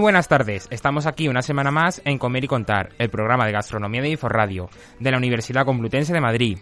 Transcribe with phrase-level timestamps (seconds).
[0.00, 4.00] Buenas tardes, estamos aquí una semana más en Comer y Contar, el programa de gastronomía
[4.00, 6.58] de Inforradio, de la Universidad Complutense de Madrid.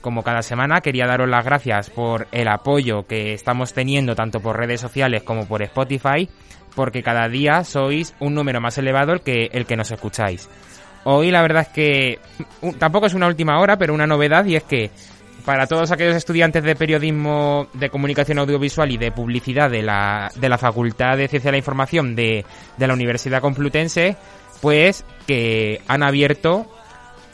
[0.00, 4.56] Como cada semana quería daros las gracias por el apoyo que estamos teniendo tanto por
[4.56, 6.28] redes sociales como por Spotify,
[6.74, 10.48] porque cada día sois un número más elevado que el que nos escucháis.
[11.04, 12.18] Hoy la verdad es que
[12.78, 14.90] tampoco es una última hora, pero una novedad y es que
[15.48, 20.46] para todos aquellos estudiantes de periodismo, de comunicación audiovisual y de publicidad de la, de
[20.46, 22.44] la Facultad de Ciencia de la Información de,
[22.76, 24.14] de la Universidad Complutense,
[24.60, 26.66] pues que han abierto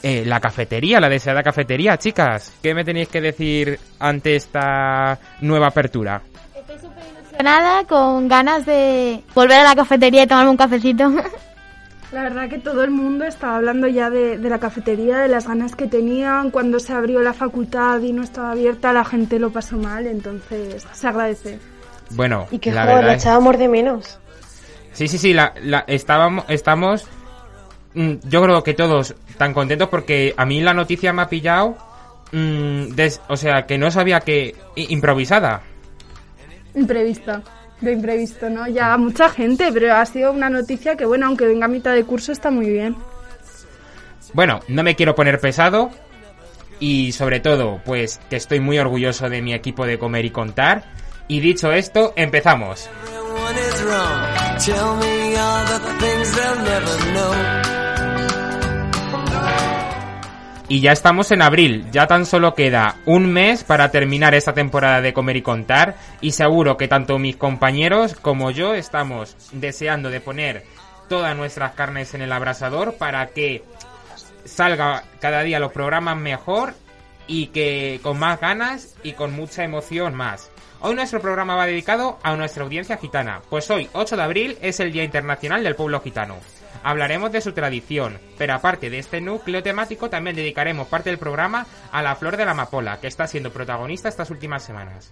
[0.01, 1.97] eh, la cafetería, la deseada cafetería.
[1.97, 6.21] Chicas, ¿qué me tenéis que decir ante esta nueva apertura?
[6.55, 11.11] Estoy súper ilusionada, con ganas de volver a la cafetería y tomarme un cafecito.
[12.15, 15.49] La verdad que todo el mundo estaba hablando ya de, de, la cafetería, de las
[15.49, 16.49] ganas que tenían.
[16.49, 20.87] Cuando se abrió la facultad y no estaba abierta, la gente lo pasó mal, entonces
[20.93, 21.59] se agradece.
[22.11, 24.17] Bueno, y que la joder, verdad la es- echábamos de menos.
[24.93, 27.05] Sí, sí, sí, la, la- estábamos, estamos,
[27.95, 31.75] mm, yo creo que todos tan contentos porque a mí la noticia me ha pillado,
[32.31, 35.63] mm, des- o sea, que no sabía que improvisada.
[36.75, 37.41] Imprevista,
[37.81, 38.67] de imprevisto, ¿no?
[38.67, 42.03] Ya mucha gente, pero ha sido una noticia que, bueno, aunque venga a mitad de
[42.03, 42.95] curso, está muy bien.
[44.33, 45.91] Bueno, no me quiero poner pesado
[46.79, 50.83] y sobre todo, pues que estoy muy orgulloso de mi equipo de comer y contar.
[51.27, 52.89] Y dicho esto, empezamos.
[60.67, 64.99] Y ya estamos en abril, ya tan solo queda un mes para terminar esta temporada
[64.99, 70.21] de Comer y Contar y seguro que tanto mis compañeros como yo estamos deseando de
[70.21, 70.63] poner
[71.07, 73.63] todas nuestras carnes en el abrasador para que
[74.43, 76.73] salga cada día los programas mejor
[77.27, 80.49] y que con más ganas y con mucha emoción más.
[80.81, 84.79] Hoy nuestro programa va dedicado a nuestra audiencia gitana, pues hoy, 8 de abril, es
[84.79, 86.37] el Día Internacional del Pueblo Gitano.
[86.85, 91.65] Hablaremos de su tradición, pero aparte de este núcleo temático, también dedicaremos parte del programa
[91.91, 95.11] a la flor de la amapola, que está siendo protagonista estas últimas semanas.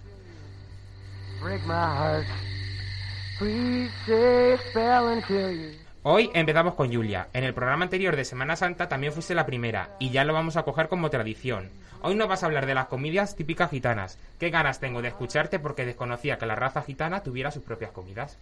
[6.04, 7.26] Hoy empezamos con Julia.
[7.32, 10.56] En el programa anterior de Semana Santa también fuiste la primera y ya lo vamos
[10.56, 11.72] a coger como tradición.
[12.02, 14.16] Hoy nos vas a hablar de las comidas típicas gitanas.
[14.38, 18.38] Qué ganas tengo de escucharte porque desconocía que la raza gitana tuviera sus propias comidas.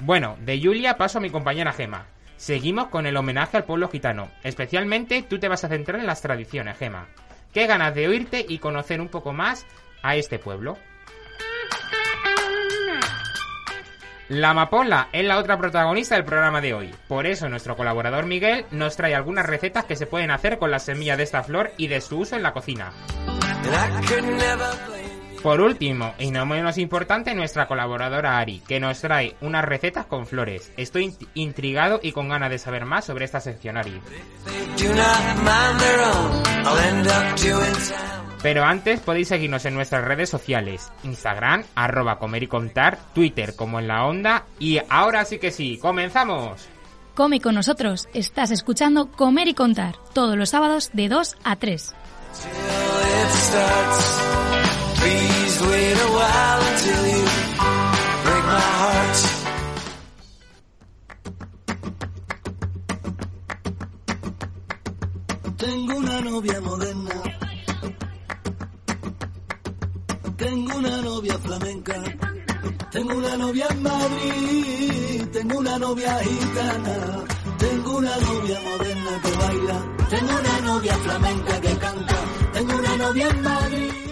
[0.00, 2.06] Bueno, de Julia paso a mi compañera Gema.
[2.36, 4.30] Seguimos con el homenaje al pueblo gitano.
[4.42, 7.06] Especialmente tú te vas a centrar en las tradiciones, Gema.
[7.52, 9.66] Qué ganas de oírte y conocer un poco más
[10.02, 10.76] a este pueblo.
[14.28, 16.94] La amapola es la otra protagonista del programa de hoy.
[17.06, 20.80] Por eso nuestro colaborador Miguel nos trae algunas recetas que se pueden hacer con la
[20.80, 22.92] semilla de esta flor y de su uso en la cocina.
[25.42, 30.26] Por último, y no menos importante, nuestra colaboradora Ari, que nos trae unas recetas con
[30.26, 30.72] flores.
[30.76, 34.00] Estoy int- intrigado y con ganas de saber más sobre esta sección, Ari.
[38.42, 43.78] Pero antes podéis seguirnos en nuestras redes sociales, Instagram, arroba comer y contar, Twitter como
[43.78, 46.66] en la onda, y ahora sí que sí, comenzamos.
[47.14, 48.08] Come con nosotros.
[48.12, 51.94] Estás escuchando Comer y Contar todos los sábados de 2 a 3.
[55.06, 55.56] Till it starts.
[55.56, 57.24] Please wait a while until you
[58.24, 59.18] break my heart.
[65.58, 67.16] Tengo una novia moderna.
[70.36, 71.94] Tengo una novia flamenca.
[72.90, 75.28] Tengo una novia en Madrid.
[75.32, 77.24] Tengo una novia gitana.
[77.58, 79.78] Tengo una novia moderna que baila.
[80.10, 82.16] Tengo una novia flamenca que canta.
[82.52, 84.05] Tengo una novia en Madrid.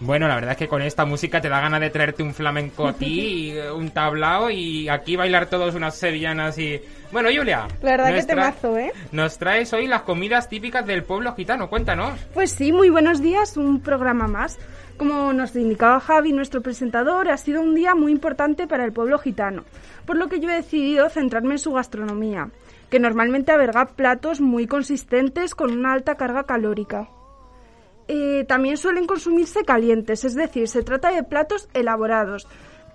[0.00, 2.86] Bueno, la verdad es que con esta música te da ganas de traerte un flamenco
[2.86, 3.06] a ti,
[3.46, 6.80] y, eh, un tablao y aquí bailar todos unas sevillanas y...
[7.12, 7.66] Bueno, Julia.
[7.82, 8.92] La verdad que nos te tra- mazo, ¿eh?
[9.12, 12.18] Nos traes hoy las comidas típicas del pueblo gitano, cuéntanos.
[12.34, 14.58] Pues sí, muy buenos días, un programa más.
[14.98, 19.18] Como nos indicaba Javi, nuestro presentador, ha sido un día muy importante para el pueblo
[19.18, 19.64] gitano,
[20.06, 22.48] por lo que yo he decidido centrarme en su gastronomía,
[22.90, 27.08] que normalmente alberga platos muy consistentes con una alta carga calórica.
[28.08, 32.46] Eh, también suelen consumirse calientes, es decir, se trata de platos elaborados,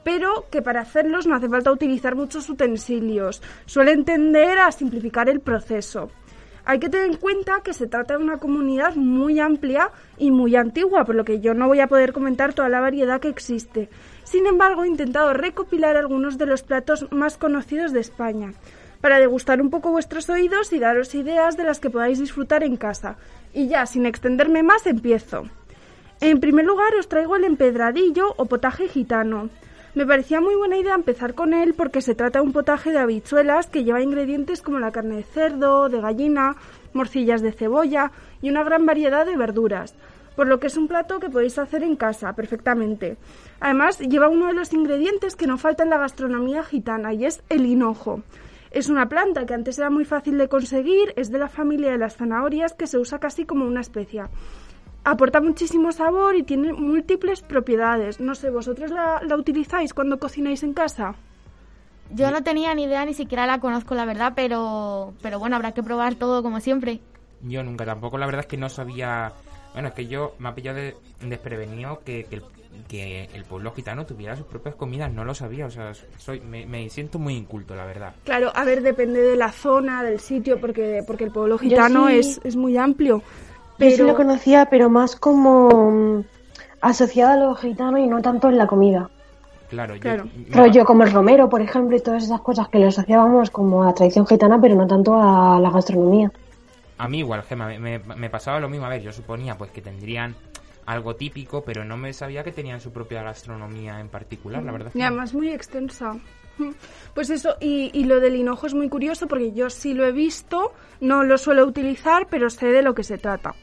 [0.03, 3.41] pero que para hacerlos no hace falta utilizar muchos utensilios.
[3.65, 6.09] Suelen tender a simplificar el proceso.
[6.63, 10.55] Hay que tener en cuenta que se trata de una comunidad muy amplia y muy
[10.55, 13.89] antigua, por lo que yo no voy a poder comentar toda la variedad que existe.
[14.23, 18.53] Sin embargo, he intentado recopilar algunos de los platos más conocidos de España,
[19.01, 22.77] para degustar un poco vuestros oídos y daros ideas de las que podáis disfrutar en
[22.77, 23.17] casa.
[23.53, 25.43] Y ya, sin extenderme más, empiezo.
[26.21, 29.49] En primer lugar, os traigo el empedradillo o potaje gitano.
[29.93, 32.99] Me parecía muy buena idea empezar con él porque se trata de un potaje de
[32.99, 36.55] habichuelas que lleva ingredientes como la carne de cerdo, de gallina,
[36.93, 38.11] morcillas de cebolla
[38.41, 39.93] y una gran variedad de verduras,
[40.37, 43.17] por lo que es un plato que podéis hacer en casa perfectamente.
[43.59, 47.43] Además, lleva uno de los ingredientes que no falta en la gastronomía gitana y es
[47.49, 48.21] el hinojo.
[48.71, 51.97] Es una planta que antes era muy fácil de conseguir, es de la familia de
[51.97, 54.29] las zanahorias que se usa casi como una especia.
[55.03, 58.21] Aporta muchísimo sabor y tiene múltiples propiedades.
[58.21, 61.15] No sé, ¿vosotros la, la utilizáis cuando cocináis en casa?
[62.11, 65.73] Yo no tenía ni idea, ni siquiera la conozco, la verdad, pero, pero bueno, habrá
[65.73, 67.01] que probar todo como siempre.
[67.41, 69.33] Yo nunca tampoco, la verdad es que no sabía...
[69.73, 72.43] Bueno, es que yo me ha pillado de, desprevenido que, que, el,
[72.87, 76.65] que el pueblo gitano tuviera sus propias comidas, no lo sabía, o sea, soy me,
[76.65, 78.13] me siento muy inculto, la verdad.
[78.23, 82.15] Claro, a ver, depende de la zona, del sitio, porque, porque el pueblo gitano sí.
[82.19, 83.17] es, es muy amplio.
[83.17, 83.23] Yo
[83.89, 86.23] sí Pero lo conocía, pero más como mm,
[86.81, 89.09] asociado a lo gitano y no tanto en la comida.
[89.69, 90.25] Claro, yo- Claro.
[90.25, 93.83] yo- Rollo como el romero, por ejemplo, y todas esas cosas que le asociábamos como
[93.83, 96.31] a la tradición gitana, pero no tanto a la gastronomía.
[96.97, 98.85] A mí igual, Gema, me, me- me pasaba lo mismo.
[98.85, 100.35] A ver, yo suponía pues que tendrían
[100.85, 104.91] algo típico, pero no me sabía que tenían su propia gastronomía en particular, la verdad.
[104.93, 106.15] Y además muy extensa.
[107.13, 110.11] Pues eso, y, y lo del hinojo es muy curioso porque yo sí lo he
[110.11, 113.55] visto, no lo suelo utilizar, pero sé de lo que se trata.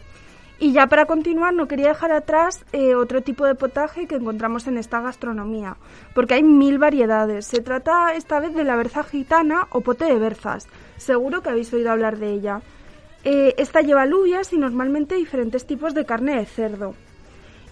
[0.61, 4.67] Y ya para continuar, no quería dejar atrás eh, otro tipo de potaje que encontramos
[4.67, 5.77] en esta gastronomía,
[6.15, 7.47] porque hay mil variedades.
[7.47, 10.67] Se trata esta vez de la berza gitana o pote de berzas.
[10.97, 12.61] Seguro que habéis oído hablar de ella.
[13.23, 16.95] Eh, esta lleva alubias y normalmente diferentes tipos de carne de cerdo.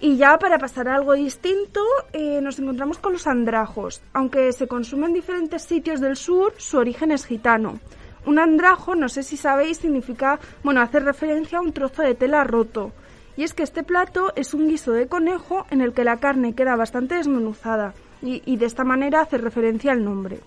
[0.01, 1.81] Y ya para pasar a algo distinto,
[2.13, 4.03] eh, nos encontramos con los andrajos.
[4.13, 7.79] Aunque se consume en diferentes sitios del sur, su origen es gitano.
[8.27, 12.45] Un andrajo, no sé si sabéis, significa, bueno, hace referencia a un trozo de tela
[12.45, 12.93] roto.
[13.37, 16.55] Y es que este plato es un guiso de conejo en el que la carne
[16.55, 20.41] queda bastante desmenuzada y, y de esta manera hace referencia al nombre.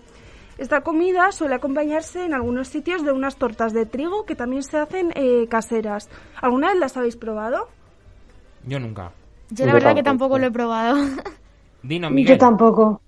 [0.58, 4.76] Esta comida suele acompañarse en algunos sitios de unas tortas de trigo que también se
[4.76, 6.10] hacen eh, caseras.
[6.42, 7.68] ¿Alguna vez las habéis probado?
[8.66, 9.12] Yo nunca.
[9.50, 10.38] Yo la verdad que tampoco.
[10.38, 10.96] lo he probado.
[11.82, 12.34] Dino, Miguel.
[12.34, 13.00] Yo tampoco.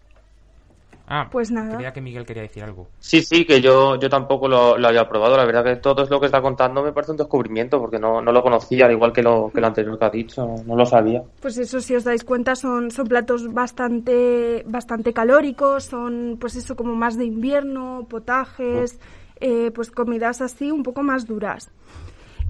[1.07, 1.75] Ah, Pues nada.
[1.75, 2.87] Creía que Miguel quería decir algo.
[2.99, 5.37] Sí, sí, que yo, yo tampoco lo, lo había probado.
[5.37, 8.33] La verdad que todo lo que está contando me parece un descubrimiento porque no, no
[8.33, 10.87] lo conocía, al igual que lo, que lo anterior que ha dicho, no, no lo
[10.87, 11.23] sabía.
[11.41, 16.77] Pues eso, si os dais cuenta, son, son platos bastante, bastante calóricos, son pues eso
[16.77, 18.99] como más de invierno, potajes,
[19.41, 21.71] eh, pues comidas así un poco más duras.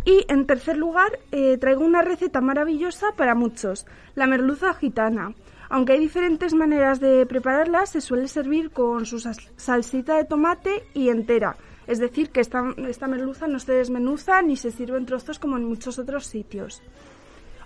[0.05, 5.35] Y en tercer lugar, eh, traigo una receta maravillosa para muchos, la merluza gitana.
[5.69, 10.85] Aunque hay diferentes maneras de prepararla, se suele servir con su sal- salsita de tomate
[10.93, 11.57] y entera.
[11.87, 15.65] Es decir, que esta merluza no se desmenuza ni se sirve en trozos como en
[15.65, 16.83] muchos otros sitios.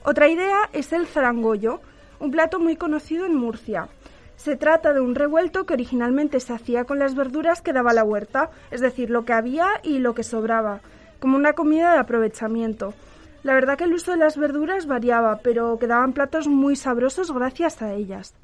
[0.05, 1.81] Otra idea es el zarangollo,
[2.21, 3.89] un plato muy conocido en Murcia.
[4.37, 8.05] Se trata de un revuelto que originalmente se hacía con las verduras que daba la
[8.05, 10.81] huerta, es decir, lo que había y lo que sobraba,
[11.19, 12.95] como una comida de aprovechamiento.
[13.43, 17.81] La verdad que el uso de las verduras variaba, pero quedaban platos muy sabrosos gracias
[17.83, 18.35] a ellas.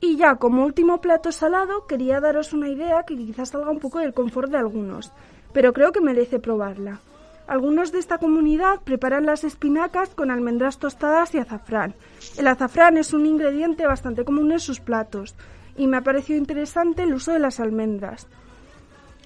[0.00, 3.98] Y ya como último plato salado quería daros una idea que quizás salga un poco
[3.98, 5.12] del confort de algunos,
[5.52, 7.00] pero creo que merece probarla.
[7.46, 11.94] Algunos de esta comunidad preparan las espinacas con almendras tostadas y azafrán.
[12.38, 15.34] El azafrán es un ingrediente bastante común en sus platos
[15.76, 18.28] y me ha parecido interesante el uso de las almendras.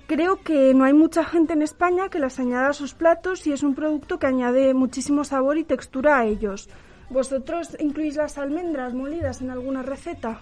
[0.07, 3.53] Creo que no hay mucha gente en España que las añada a sus platos y
[3.53, 6.69] es un producto que añade muchísimo sabor y textura a ellos.
[7.09, 10.41] ¿Vosotros incluís las almendras molidas en alguna receta?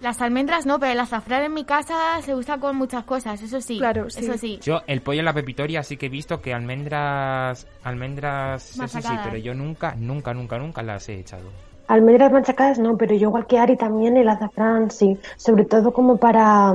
[0.00, 3.60] Las almendras no, pero el azafrán en mi casa se usa con muchas cosas, eso
[3.60, 3.78] sí.
[3.78, 4.24] Claro, sí.
[4.24, 4.58] Eso sí.
[4.62, 9.14] Yo, el pollo en la pepitoria sí que he visto que almendras, almendras, eso sí,
[9.24, 11.50] pero yo nunca, nunca, nunca, nunca las he echado.
[11.86, 16.16] Almendras machacadas no, pero yo igual que Ari también el azafrán sí, sobre todo como
[16.16, 16.74] para,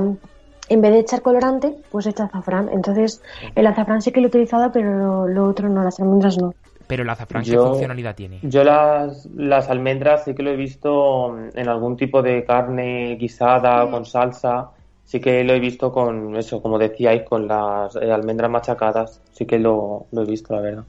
[0.70, 2.70] en vez de echar colorante, pues echa azafrán.
[2.72, 3.22] Entonces
[3.54, 6.54] el azafrán sí que lo he utilizado, pero lo, lo otro no, las almendras no.
[6.86, 8.38] Pero el azafrán, ¿qué Yo- funcionalidad tiene?
[8.42, 13.84] Yo las, las almendras sí que lo he visto en algún tipo de carne guisada
[13.84, 13.90] Mm.
[13.90, 14.70] con salsa.
[15.04, 19.20] Sí que lo he visto con eso, como decíais, con las eh, almendras machacadas.
[19.32, 20.84] Sí que lo, lo he visto, la verdad.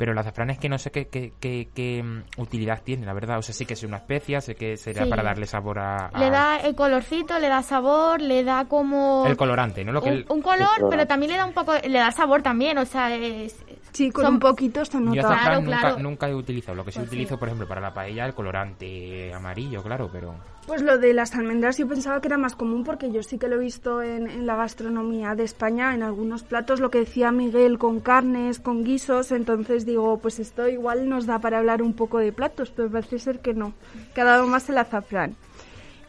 [0.00, 3.12] Pero el azafrán es que no sé qué, qué, qué- qué, mm, utilidad tiene, la
[3.12, 3.36] verdad.
[3.36, 5.10] O sea, sí que es una especia, sé que sería Sí.
[5.10, 6.06] para darle sabor a...
[6.06, 9.26] a- Le da el colorcito, le da sabor, le da como...
[9.26, 9.92] El colorante, ¿no?
[9.92, 12.40] Lo que un, el- un color, pero también le da un poco, le da sabor
[12.40, 13.62] también, o sea, es...
[13.92, 15.98] Sí, con son- un poquito se Yo azafrán Claro, nunca, claro.
[15.98, 16.76] nunca he utilizado.
[16.76, 17.16] Lo que sí Pues sí.
[17.16, 20.34] utilizo, por ejemplo, para la paella, el colorante amarillo, claro, pero...
[20.70, 23.48] Pues lo de las almendras yo pensaba que era más común porque yo sí que
[23.48, 27.76] lo he visto en, la gastronomía de España, en algunos platos, lo que decía Miguel,
[27.76, 32.18] con carnes, con guisos, entonces digo, pues esto igual nos da para hablar un poco
[32.18, 33.72] de platos, pero parece ser que no,
[34.14, 35.34] que ha dado más el azafrán.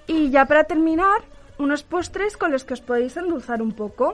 [0.06, 1.24] Y ya para terminar,
[1.58, 4.14] unos postres con los que os podéis endulzar un poco.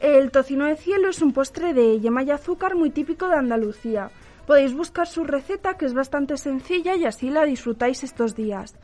[0.00, 4.10] El tocino de cielo es un postre de yema y azúcar muy típico de Andalucía.
[4.46, 8.74] Podéis buscar su receta, que es bastante sencilla y así la disfrutáis estos días.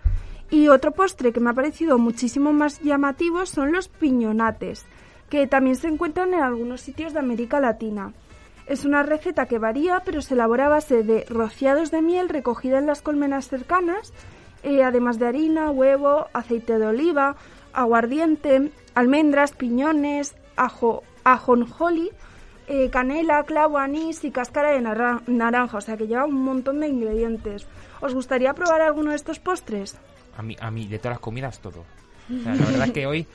[0.55, 4.87] Y otro postre que me ha parecido muchísimo más llamativo son los piñonates,
[5.29, 8.13] que también se encuentran en algunos sitios de América Latina.
[8.69, 12.79] Es una receta que varía, pero se elabora a base de rociados de miel recogida
[12.79, 14.13] en las colmenas cercanas,
[14.63, 17.35] eh, además de harina, huevo, aceite de oliva,
[17.73, 22.11] aguardiente, almendras, piñones, ajo, ajonjoli,
[22.69, 24.81] eh, canela, clavo, anís y cáscara de
[25.27, 27.67] naranja, o sea que lleva un montón de ingredientes.
[28.01, 29.99] ¿Os gustaría probar alguno de estos postres?
[30.37, 31.81] A mí, a mí de todas las comidas, todo.
[31.81, 33.27] O sea, la verdad es que hoy...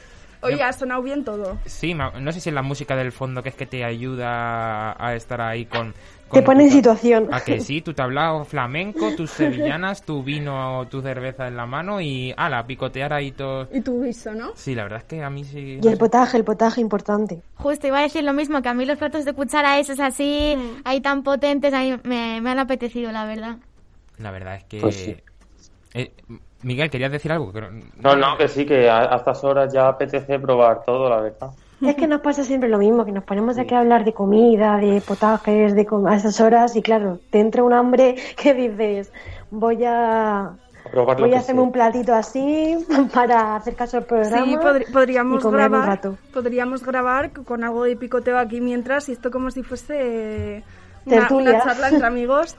[0.42, 1.58] Oye, ha sonado bien todo.
[1.66, 5.14] Sí, no sé si es la música del fondo que es que te ayuda a
[5.14, 5.94] estar ahí con...
[6.32, 7.28] Te pone en tu- situación.
[7.34, 12.00] A que sí, tu tablao flamenco, tus sevillanas, tu vino, tu cerveza en la mano
[12.00, 13.68] y ala, picotear ahí todo.
[13.74, 14.52] Y tu guiso, ¿no?
[14.56, 15.80] Sí, la verdad es que a mí sí.
[15.84, 17.42] Y el potaje, el potaje importante.
[17.56, 20.56] Justo, iba a decir lo mismo, que a mí los platos de cuchara esos así,
[20.56, 20.82] Mm.
[20.86, 23.58] ahí tan potentes, ahí me, me han apetecido, la verdad.
[24.20, 24.80] La verdad es que.
[24.80, 25.18] Pues sí.
[25.96, 26.12] Eh,
[26.64, 27.52] Miguel, ¿querías decir algo?
[27.54, 27.62] Que
[28.02, 31.52] No, no, que sí, que a, a estas horas ya apetece probar todo, la verdad.
[31.82, 34.76] Es que nos pasa siempre lo mismo, que nos ponemos aquí a hablar de comida,
[34.78, 39.12] de potajes, de com- a esas horas y claro, te entra un hambre que dices,
[39.50, 40.52] voy a
[41.18, 41.64] voy a hacerme sea.
[41.64, 42.76] un platito así
[43.14, 44.46] para hacer caso al programa.
[44.46, 46.18] Sí, podríamos y comer un grabar, rato.
[46.34, 50.64] podríamos grabar con algo de picoteo aquí mientras y esto como si fuese
[51.06, 52.58] una, una charla entre amigos.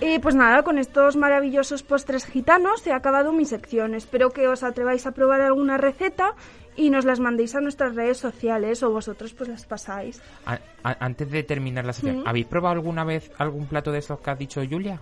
[0.00, 3.94] Y pues nada, con estos maravillosos postres gitanos he acabado mi sección.
[3.94, 6.34] Espero que os atreváis a probar alguna receta
[6.76, 10.20] y nos las mandéis a nuestras redes sociales o vosotros pues las pasáis.
[10.44, 12.28] A- a- antes de terminar la sección, Mm.
[12.28, 15.00] ¿habéis probado alguna vez algún plato de estos que ha dicho Julia?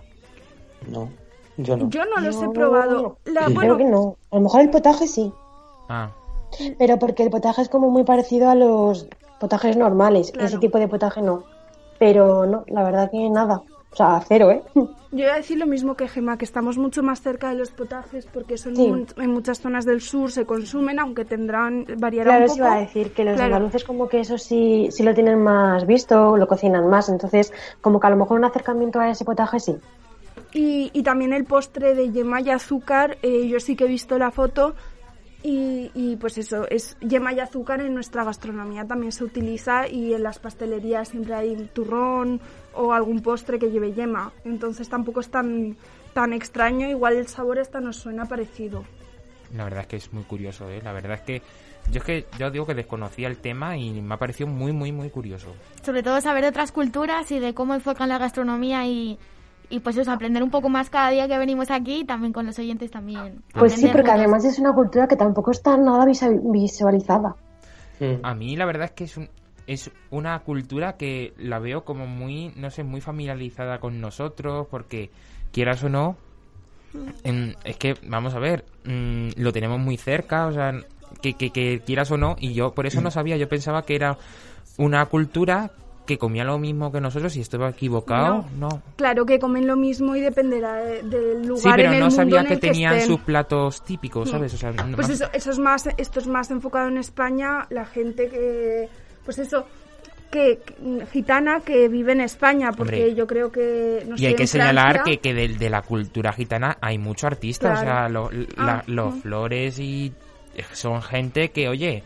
[0.87, 1.09] No,
[1.57, 1.89] yo no.
[1.89, 3.17] Yo no los he No, probado.
[3.25, 4.15] La, creo bueno, que no.
[4.31, 5.31] A lo mejor el potaje sí,
[5.89, 6.09] Ah,
[6.79, 9.07] pero porque el potaje es como muy parecido a los
[9.41, 10.31] potajes normales.
[10.31, 10.47] Claro.
[10.47, 11.43] Ese tipo de potaje no.
[11.99, 13.61] Pero no, la verdad que nada.
[13.95, 14.61] O sea, cero, ¿eh?
[14.75, 17.71] Yo voy a decir lo mismo que Gema, que estamos mucho más cerca de los
[17.71, 18.91] potajes porque son Sí.
[19.15, 22.67] en muchas zonas del sur se consumen, aunque tendrán variará Claro, un eso poco.
[22.67, 23.55] iba a decir que los Claro.
[23.55, 28.01] andaluces como que eso sí, sí lo tienen más visto, lo cocinan más, entonces como
[28.01, 29.75] que a lo mejor un acercamiento a ese potaje sí.
[30.51, 34.17] Y, y también el postre de yema y azúcar, eh, yo sí que he visto
[34.17, 34.75] la foto
[35.43, 40.13] y, y pues eso, es yema y azúcar en nuestra gastronomía también se utiliza y
[40.13, 42.41] en las pastelerías siempre hay turrón
[42.75, 45.75] o algún postre que lleve yema, entonces tampoco es tan,
[46.13, 48.83] tan extraño, igual el sabor hasta nos suena parecido.
[49.53, 50.81] la verdad es que es muy curioso, ¿eh?
[50.83, 51.41] La verdad es que
[51.91, 54.91] yo es que yo digo que desconocía el tema y me ha parecido muy, muy,
[54.91, 55.49] muy curioso.
[55.83, 59.19] Sobre todo saber de otras culturas y de cómo enfocan la gastronomía y,
[59.69, 62.45] y pues eso, aprender un poco más cada día que venimos aquí y también con
[62.47, 63.43] los oyentes también.
[63.53, 67.35] Pues sí, porque además es una cultura que tampoco está nada visualizada.
[68.23, 69.29] A mí la verdad es que es un-
[69.67, 75.09] es una cultura que la veo como muy, no sé, muy familiarizada con nosotros, porque
[75.51, 76.17] quieras o no,
[77.23, 80.73] em, es que, vamos a ver, mm, lo tenemos muy cerca, o sea,
[81.21, 83.95] que, que, que quieras o no, y yo por eso no sabía, yo pensaba que
[83.95, 84.17] era
[84.77, 85.71] una cultura
[86.05, 88.83] que comía lo mismo que nosotros y estuve equivocado, no.
[88.95, 92.05] Claro que comen lo mismo y dependerá de- del lugar Sí, pero en el no
[92.05, 93.07] mundo sabía en que el que tenían estén.
[93.07, 94.29] sus platos típicos.
[94.29, 94.53] ¿sabes?
[94.53, 98.29] O sea, Pues eso, eso es más, esto es más enfocado en España, la gente
[98.29, 98.87] que,
[99.25, 99.65] pues eso,
[100.31, 100.59] que,
[101.11, 103.15] gitana que vive en España, porque Hombre.
[103.15, 105.81] yo creo que, no y sé, hay que señalar Francia- que, que de, de la
[105.81, 109.21] cultura gitana hay mucho artista, o sea, lo- la- Ah, los mm.
[109.21, 110.13] flores y
[110.73, 112.03] son gente que, oye,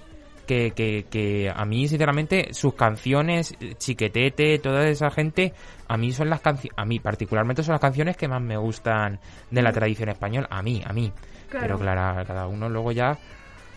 [0.47, 5.53] que, que, que a mí, sinceramente, sus canciones, Chiquetete, toda esa gente,
[5.87, 9.19] a mí son las canciones, a mí particularmente son las canciones que más me gustan
[9.51, 11.11] de la tradición española, a mí, a mí.
[11.49, 11.65] Claro.
[11.67, 13.17] Pero claro, cada uno luego ya,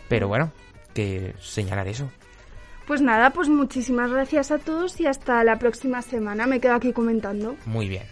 [0.09, 0.51] pero bueno,
[0.95, 2.09] que señalar eso.
[2.87, 6.47] Pues nada, pues muchísimas gracias a todos y hasta la próxima semana.
[6.47, 7.55] Me quedo aquí comentando.
[7.65, 8.03] Muy bien.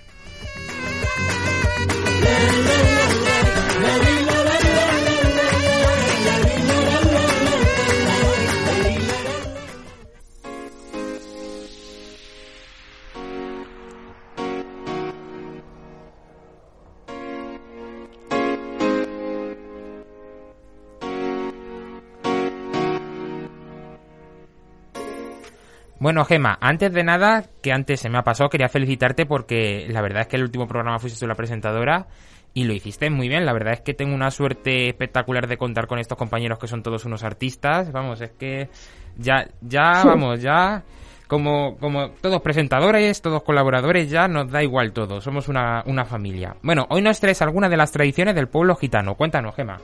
[26.02, 30.02] Bueno, Gema, antes de nada, que antes se me ha pasado, quería felicitarte porque la
[30.02, 32.08] verdad es que el último programa fuiste tú la presentadora
[32.56, 33.46] y lo hiciste muy bien.
[33.46, 36.82] La verdad es que tengo una suerte espectacular de contar con estos compañeros que son
[36.82, 37.92] todos unos artistas.
[37.92, 38.68] Vamos, es que
[39.16, 40.82] ya, ya, vamos, ya,
[41.28, 45.22] como, como todos presentadores, todos colaboradores, ya nos da igual todo.
[45.22, 46.56] Somos una, una familia.
[46.64, 49.14] Bueno, hoy nos traes alguna de las tradiciones del pueblo gitano.
[49.14, 49.78] Cuéntanos, Gema.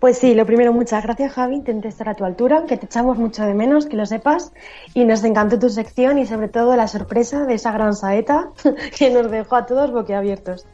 [0.00, 3.16] Pues sí, lo primero, muchas gracias Javi, intenté estar a tu altura, que te echamos
[3.16, 4.52] mucho de menos, que lo sepas,
[4.92, 8.50] y nos encantó tu sección y sobre todo la sorpresa de esa gran saeta
[8.98, 10.66] que nos dejó a todos boquiabiertos.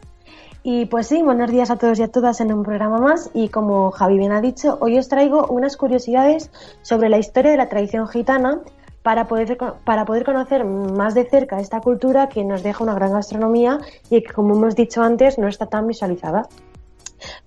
[0.63, 3.49] Y pues sí, buenos días a todos y a todas en un programa más y
[3.49, 6.51] como Javi bien ha dicho, hoy os traigo unas curiosidades
[6.83, 8.61] sobre la historia de la tradición gitana
[9.03, 13.13] para poder, para poder conocer más de cerca esta cultura que nos deja una gran
[13.13, 13.79] gastronomía
[14.11, 16.49] y que como hemos dicho antes no está tan visualizada.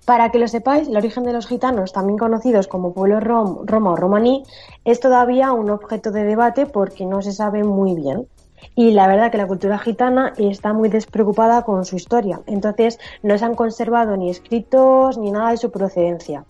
[0.05, 3.91] Para que lo sepáis, el origen de los gitanos, también conocidos como pueblo rom, roma
[3.91, 4.43] o romaní,
[4.85, 8.27] es todavía un objeto de debate porque no se sabe muy bien.
[8.75, 13.37] Y la verdad que la cultura gitana está muy despreocupada con su historia, entonces no
[13.37, 16.45] se han conservado ni escritos ni nada de su procedencia.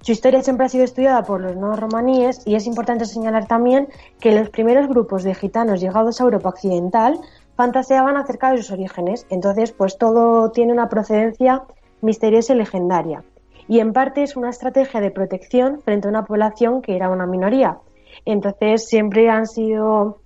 [0.00, 3.88] Su historia siempre ha sido estudiada por los no romaníes y es importante señalar también
[4.20, 7.18] que los primeros grupos de gitanos llegados a Europa Occidental
[7.56, 11.64] fantaseaban acerca de sus orígenes, entonces pues todo tiene una procedencia
[12.00, 13.24] misteriosa y legendaria.
[13.68, 17.26] Y en parte es una estrategia de protección frente a una población que era una
[17.26, 17.78] minoría.
[18.24, 20.18] Entonces siempre han sido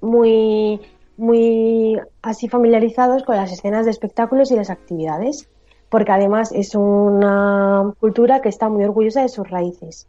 [0.00, 0.80] muy,
[1.16, 5.48] muy así familiarizados con las escenas de espectáculos y las actividades,
[5.88, 10.06] porque además es una cultura que está muy orgullosa de sus raíces.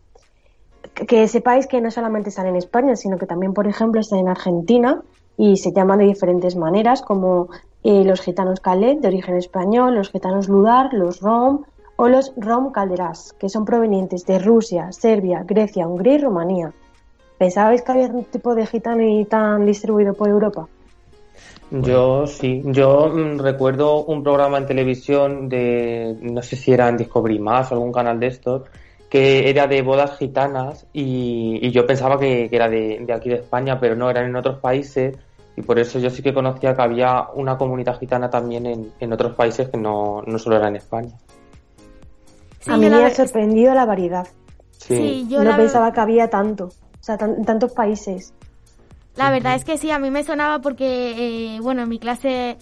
[1.07, 4.29] Que sepáis que no solamente están en España, sino que también, por ejemplo, están en
[4.29, 5.01] Argentina
[5.37, 7.49] y se llaman de diferentes maneras, como
[7.83, 11.63] eh, los gitanos Calet, de origen español, los gitanos Ludar, los Rom
[11.95, 16.73] o los Rom Calderás, que son provenientes de Rusia, Serbia, Grecia, Hungría y Rumanía.
[17.37, 20.67] ¿Pensabais que había un tipo de gitano y tan distribuido por Europa?
[21.71, 26.97] Yo sí, yo mm, recuerdo un programa en televisión de, no sé si era en
[26.97, 28.63] Discovery Más o algún canal de estos,
[29.09, 33.35] que era de bodas gitanas y, yo pensaba que, que era de, de aquí de
[33.35, 35.17] España, pero no, eran en otros países
[35.59, 39.13] y por eso yo sí que conocía que había una comunidad gitana también en, en
[39.13, 41.11] otros países que no, no solo era en España.
[42.61, 44.25] Sí, a mí me ha sorprendido la variedad.
[44.77, 48.33] Sí, Sí, yo no la, pensaba que había tanto, o sea, tan- tantos países.
[49.17, 52.57] la verdad es que sí, a mí me sonaba porque, eh, bueno, en mi clase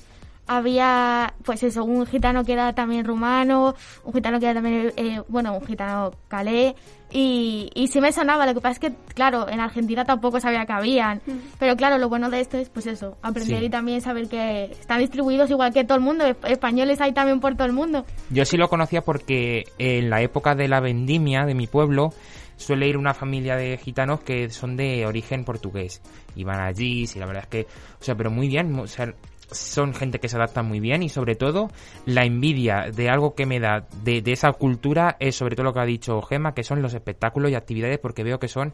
[0.47, 5.21] había, pues eso, un gitano que era también rumano, un gitano que era también, eh,
[5.27, 6.75] bueno, un gitano calé,
[7.11, 10.65] y, y sí me sonaba, lo que pasa es que, claro, en Argentina tampoco sabía
[10.65, 11.21] que habían,
[11.59, 13.65] pero claro, lo bueno de esto es, pues eso, aprender Sí.
[13.65, 17.39] y también saber que están distribuidos igual que todo el mundo, esp- españoles hay también
[17.39, 18.05] por todo el mundo.
[18.29, 22.13] Yo sí lo conocía porque en la época de la vendimia de mi pueblo
[22.57, 26.01] suele ir una familia de gitanos que son de origen portugués.
[26.35, 27.61] Y van allí, sí, la verdad es que,
[27.99, 29.13] o sea, pero muy bien, o sea,
[29.51, 31.69] son gente que se adapta muy bien y sobre todo
[32.05, 35.73] la envidia de algo que me da de, de esa cultura es sobre todo lo
[35.73, 38.73] que ha dicho Gema, que son los espectáculos y actividades porque veo que son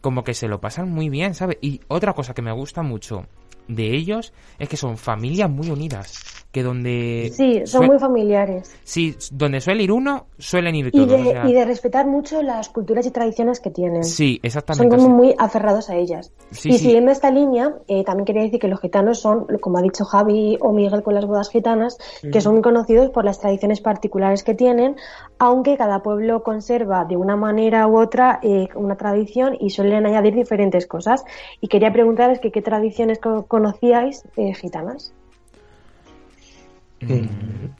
[0.00, 1.58] como que se lo pasan muy bien, ¿sabes?
[1.60, 3.26] Y otra cosa que me gusta mucho
[3.68, 6.44] de ellos es que son familias muy unidas.
[6.52, 7.30] Que donde.
[7.34, 8.78] Sí, son muy familiares.
[8.84, 11.08] Sí, donde suele ir uno, suelen ir Y todos.
[11.08, 14.04] de, o sea, y de respetar mucho las culturas y tradiciones que tienen.
[14.04, 14.96] Sí, Son exactamente.
[14.96, 15.12] como sí.
[15.14, 16.30] muy aferrados a ellas.
[16.50, 16.78] Sí, y sí.
[16.80, 20.58] siguiendo esta línea, eh, también quería decir que los gitanos son, como ha dicho Javi
[20.60, 21.96] o Miguel con las bodas gitanas,
[22.30, 24.96] que son muy conocidos por las tradiciones particulares que tienen,
[25.38, 30.34] aunque cada pueblo conserva de una manera u otra eh, una tradición y suelen añadir
[30.34, 31.24] diferentes cosas.
[31.62, 35.14] Y quería preguntaros que qué tradiciones co- conocíais eh, gitanas.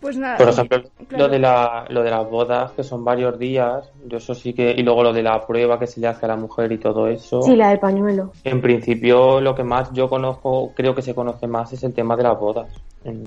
[0.01, 0.37] Pues nada.
[0.37, 1.27] Por ejemplo, claro.
[1.27, 4.73] lo de la, lo de las bodas, que son varios días, yo eso sí que,
[4.73, 7.07] y luego lo de la prueba que se le hace a la mujer y todo
[7.07, 7.41] eso.
[7.43, 8.33] Sí, la del pañuelo.
[8.43, 12.17] En principio, lo que más yo conozco, creo que se conoce más, es el tema
[12.17, 12.69] de las bodas.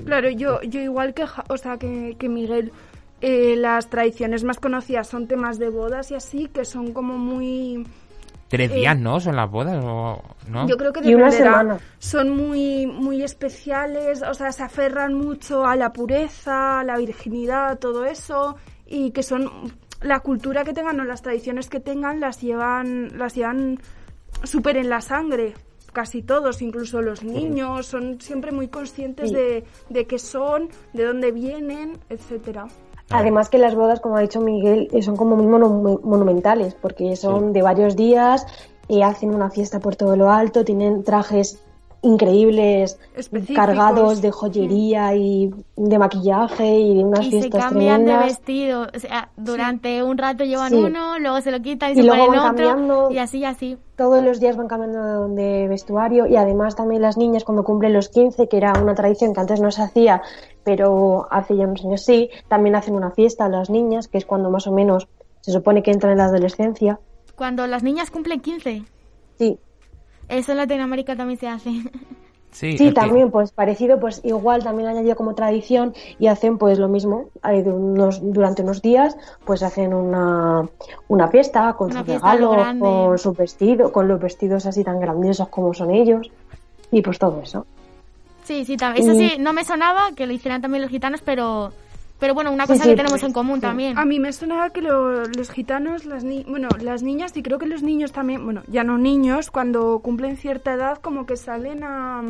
[0.05, 2.71] Claro, yo, yo igual que, o sea, que, que Miguel,
[3.21, 7.86] eh, las tradiciones más conocidas son temas de bodas y así, que son como muy
[8.47, 9.19] Tres Eh, días, ¿no?
[9.19, 10.67] Son las bodas, o- ¿no?
[10.67, 11.79] Yo creo que Y una semana.
[11.97, 17.79] Son muy, muy especiales, o sea, se aferran mucho a la pureza, a la virginidad,
[17.79, 18.55] todo eso,
[18.86, 19.49] y que son
[20.01, 23.79] la cultura que tengan o las tradiciones que tengan las llevan, las llevan
[24.43, 25.53] súper en la sangre.
[25.91, 29.36] Casi todos, incluso los niños, son siempre muy conscientes Sí.
[29.36, 32.67] de, de qué son, de dónde vienen, etcétera.
[33.09, 37.15] Además que las bodas, como ha dicho Miguel, eh, son como muy monu- monumentales, porque
[37.15, 38.45] son de varios días,
[38.87, 41.59] y hacen una fiesta por todo lo alto, tienen trajes
[42.05, 42.99] increíbles,
[43.55, 48.87] cargados de joyería y de maquillaje y de unas y se fiestas cambian de vestido.
[48.95, 50.75] O sea, durante un rato llevan Sí.
[50.75, 52.65] uno, luego se lo quitan y, Y se luego ponen van otro.
[52.67, 53.11] cambiando.
[53.11, 53.77] Y así, así.
[53.95, 58.09] Todos los días van cambiando de vestuario y además también las niñas cuando cumplen los
[58.09, 60.21] 15, que era una tradición que antes no se hacía,
[60.63, 64.25] pero hace ya unos años sí, también hacen una fiesta a las niñas, que es
[64.25, 65.07] cuando más o menos
[65.41, 66.99] se supone que entran en la adolescencia.
[67.35, 68.83] Cuando las niñas cumplen 15.
[69.37, 69.57] Sí,
[70.29, 71.71] Eso en Latinoamérica también se hace.
[72.55, 76.88] Sí, también, pues parecido, pues igual también han añadido como tradición y hacen pues lo
[76.88, 77.25] mismo.
[77.41, 80.65] Hay de unos, durante unos días, pues hacen una,
[81.09, 85.01] una fiesta con Una sus fiesta regalos, con sus vestidos, con los vestidos así tan
[85.01, 86.31] grandiosos como son ellos.
[86.91, 87.65] Y pues todo eso.
[88.45, 89.09] Sí, sí, también.
[89.09, 91.73] Eso sí, no me sonaba que lo hicieran también los gitanos, pero,
[92.25, 93.61] pero bueno, una cosa sí, que tenemos en común sí.
[93.61, 93.99] también.
[93.99, 97.59] A mí me sonaba que lo- los gitanos, las ni bueno, las niñas y creo
[97.59, 101.83] que los niños también, bueno, ya no niños, cuando cumplen cierta edad como que salen
[101.83, 102.23] a...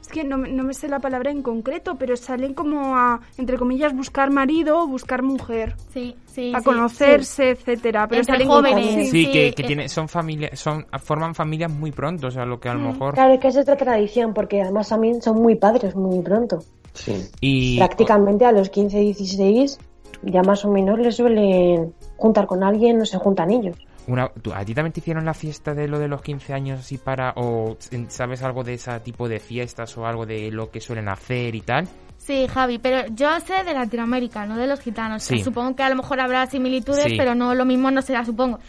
[0.00, 3.20] Es que no, me- no me sé la palabra en concreto, pero salen como a,
[3.36, 6.52] entre comillas, buscar marido o buscar mujer, Sí, sí.
[6.54, 6.64] a sí.
[6.64, 8.08] conocerse, etcétera.
[8.08, 8.94] Pero Entre salen como- jóvenes.
[8.94, 9.04] sí.
[9.04, 9.66] Sí, Sí, que, que eh.
[9.66, 13.12] tiene, son familias, son, forman familias muy pronto, o sea, lo que a lo mejor...
[13.12, 16.60] Claro, que es otra tradición, porque además también son muy padres muy pronto.
[16.94, 17.14] Sí.
[17.40, 19.78] Y Prácticamente a los 15, 16
[20.24, 23.76] ya más o menos les suelen juntar con alguien o se juntan ellos.
[24.06, 26.80] una, ¿tú- ¿a ti también te hicieron la fiesta de lo de los 15 años
[26.80, 27.32] así para...
[27.36, 27.76] o
[28.08, 31.60] sabes algo de ese tipo de fiestas o algo de lo que suelen hacer y
[31.62, 31.88] tal?
[32.18, 35.24] Sí, Javi, pero yo sé de Latinoamérica, no de los gitanos.
[35.24, 35.42] Sí.
[35.42, 37.14] Supongo que a lo mejor habrá similitudes, Sí.
[37.16, 38.60] pero no lo mismo no será, supongo.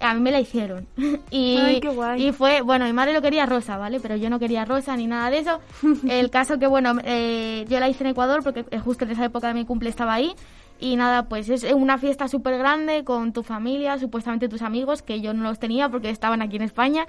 [0.00, 0.86] A mí me la hicieron.
[1.30, 2.28] y, Ay, qué guay.
[2.28, 4.00] y fue, bueno, mi madre lo quería rosa, ¿vale?
[4.00, 5.60] Pero yo no quería rosa ni nada de eso.
[6.08, 9.24] El caso que, bueno, eh, yo la hice en Ecuador porque eh, justo en esa
[9.24, 10.34] época de mi cumple estaba ahí.
[10.80, 15.20] Y nada, pues es una fiesta súper grande con tu familia, supuestamente tus amigos, que
[15.20, 17.06] yo no los tenía porque estaban aquí en España.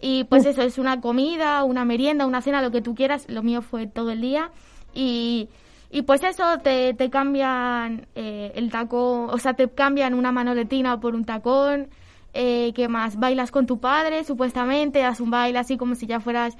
[0.00, 3.26] Y pues eso, es una comida, una merienda, una cena, lo que tú quieras.
[3.28, 4.50] Lo mío fue todo el día.
[4.94, 5.48] Y,
[5.90, 10.98] y pues eso, te, te cambian eh, el tacón, o sea, te cambian una manoletina
[10.98, 11.88] por un tacón.
[12.34, 13.18] Eh, ¿Qué más?
[13.18, 16.56] Bailas con tu padre, supuestamente, das un baile así como si ya fueras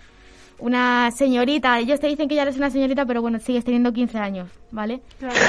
[0.59, 1.79] una señorita.
[1.79, 5.01] Ellos te dicen que ya eres una señorita, pero bueno, sigues teniendo 15 años, ¿vale?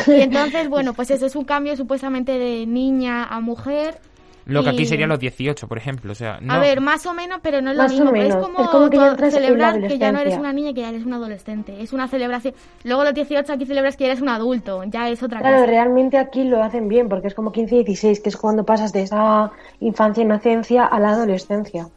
[0.07, 3.99] Y entonces, bueno, pues eso es un cambio supuestamente de niña a mujer.
[4.45, 6.53] Lo que aquí Y- serían los 18, por ejemplo, o sea, no...
[6.53, 8.11] A ver, más o menos, pero no es lo Más o mismo.
[8.11, 8.27] menos.
[8.29, 10.81] Es como, Es como que ya celebrar que ya no eres una niña y que
[10.81, 11.81] ya eres un adolescente.
[11.81, 12.53] Es una celebración.
[12.83, 14.83] Luego los 18 aquí celebras que ya eres un adulto.
[14.83, 15.67] Ya es otra Claro, cosa.
[15.67, 18.91] realmente aquí lo hacen bien, porque es como 15 y 16, que es cuando pasas
[18.91, 21.87] de esa infancia, inocencia a la adolescencia.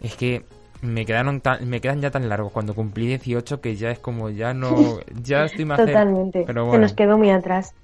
[0.00, 0.44] Es que
[0.80, 4.30] me quedaron tan- me quedan ya tan largos cuando cumplí 18 que ya es como
[4.30, 4.70] ya no
[5.24, 5.92] ya estoy más cerca.
[5.92, 6.44] Totalmente.
[6.46, 6.82] Pero Se bueno.
[6.82, 7.74] nos quedó muy atrás.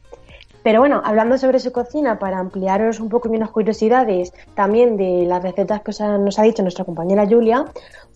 [0.64, 5.42] Pero bueno, hablando sobre su cocina, para ampliaros un poco menos curiosidades también de las
[5.42, 7.66] recetas que nos ha dicho nuestra compañera Julia,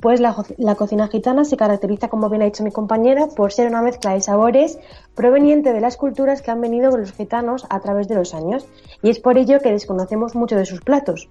[0.01, 3.69] pues la, la cocina gitana se caracteriza, como bien ha dicho mi compañera, por ser
[3.69, 4.79] una mezcla de sabores
[5.15, 8.67] proveniente de las culturas que han venido con los gitanos a través de los años.
[9.03, 11.29] Y es por ello que desconocemos mucho de sus platos.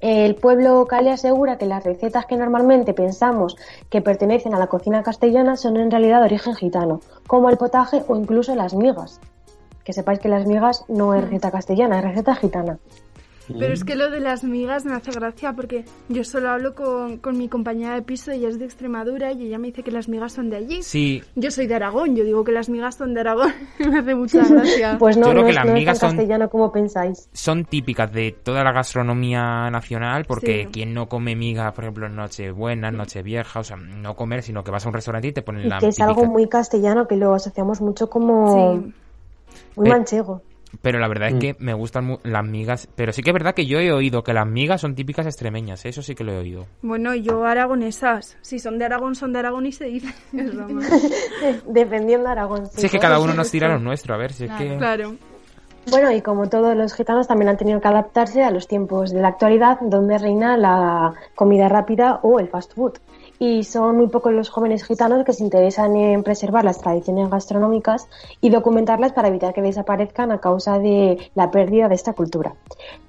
[0.00, 3.58] El pueblo Cali asegura que las recetas que normalmente pensamos
[3.90, 8.02] que pertenecen a la cocina castellana son en realidad de origen gitano, como el potaje
[8.08, 9.20] o incluso las migas.
[9.86, 12.78] Que sepáis que las migas no es receta castellana, es receta gitana.
[13.48, 17.18] Pero es que lo de las migas me hace gracia porque yo solo hablo con,
[17.18, 20.08] con mi compañera de piso, ella es de Extremadura y ella me dice que las
[20.08, 20.82] migas son de allí.
[20.82, 23.52] Sí, Yo soy de Aragón, yo digo que las migas son de Aragón.
[23.78, 24.96] me hace mucha gracia.
[24.98, 26.72] Pues no, Yo creo no que es, las no es migas tan son- castellano como
[26.72, 27.28] pensáis.
[27.32, 30.70] son típicas de toda la gastronomía nacional porque Sí.
[30.72, 34.64] quien no come migas, por ejemplo, en Nochebuena, en Nochevieja, o sea, no comer, sino
[34.64, 36.48] que vas a un restaurante y te ponen Y la que es típica- algo muy
[36.48, 38.92] castellano que lo asociamos mucho como Sí.
[39.76, 40.42] Muy Eh, manchego.
[40.82, 41.38] Pero la verdad es Mm.
[41.38, 44.34] que me gustan las migas, pero sí que es verdad que yo he oído que
[44.34, 46.66] las migas son típicas extremeñas, eso sí que lo he oído.
[46.82, 48.36] Bueno, y yo aragonesas.
[48.42, 50.12] Si son de Aragón, son de Aragón y se dice.
[51.66, 52.66] Defendiendo a Aragón.
[52.66, 52.80] sí.
[52.80, 54.76] Si es que cada uno nos tira lo nuestro, a ver, si es que...
[54.76, 55.14] Claro.
[55.88, 59.20] Bueno, y como todos los gitanos también han tenido que adaptarse a los tiempos de
[59.20, 62.94] la actualidad donde reina la comida rápida o el fast food.
[63.38, 68.08] Y son muy pocos los jóvenes gitanos que se interesan en preservar las tradiciones gastronómicas
[68.40, 72.54] y documentarlas para evitar que desaparezcan a causa de la pérdida de esta cultura.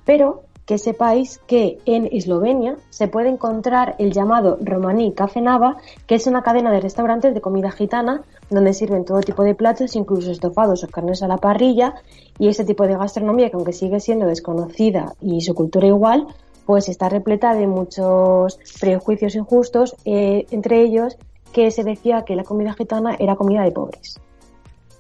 [0.05, 6.15] Pero que sepáis que en Eslovenia se puede encontrar el llamado Romaní Café Nava, que
[6.15, 10.29] es una cadena de restaurantes de comida gitana donde sirven todo tipo de platos, incluso
[10.29, 11.95] estofados o carnes a la parrilla,
[12.37, 16.27] y ese tipo de gastronomía que aunque sigue siendo desconocida y su cultura igual,
[16.67, 21.17] pues está repleta de muchos prejuicios injustos, eh, entre ellos
[21.53, 24.19] que se decía que la comida gitana era comida de pobres.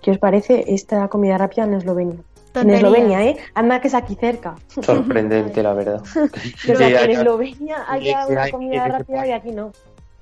[0.01, 2.19] ¿Qué os parece esta comida rápida en Eslovenia?
[2.55, 3.37] En Eslovenia, ¿eh?
[3.53, 4.55] Anda que es aquí cerca.
[4.81, 6.01] Sorprendente, la verdad.
[6.65, 9.71] Que, Sí, en Eslovenia haya que una hay- comida que- rápida y aquí no.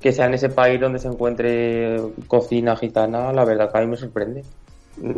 [0.01, 3.87] Que sea en ese país donde se encuentre cocina gitana, la verdad que a mí
[3.87, 4.43] me sorprende.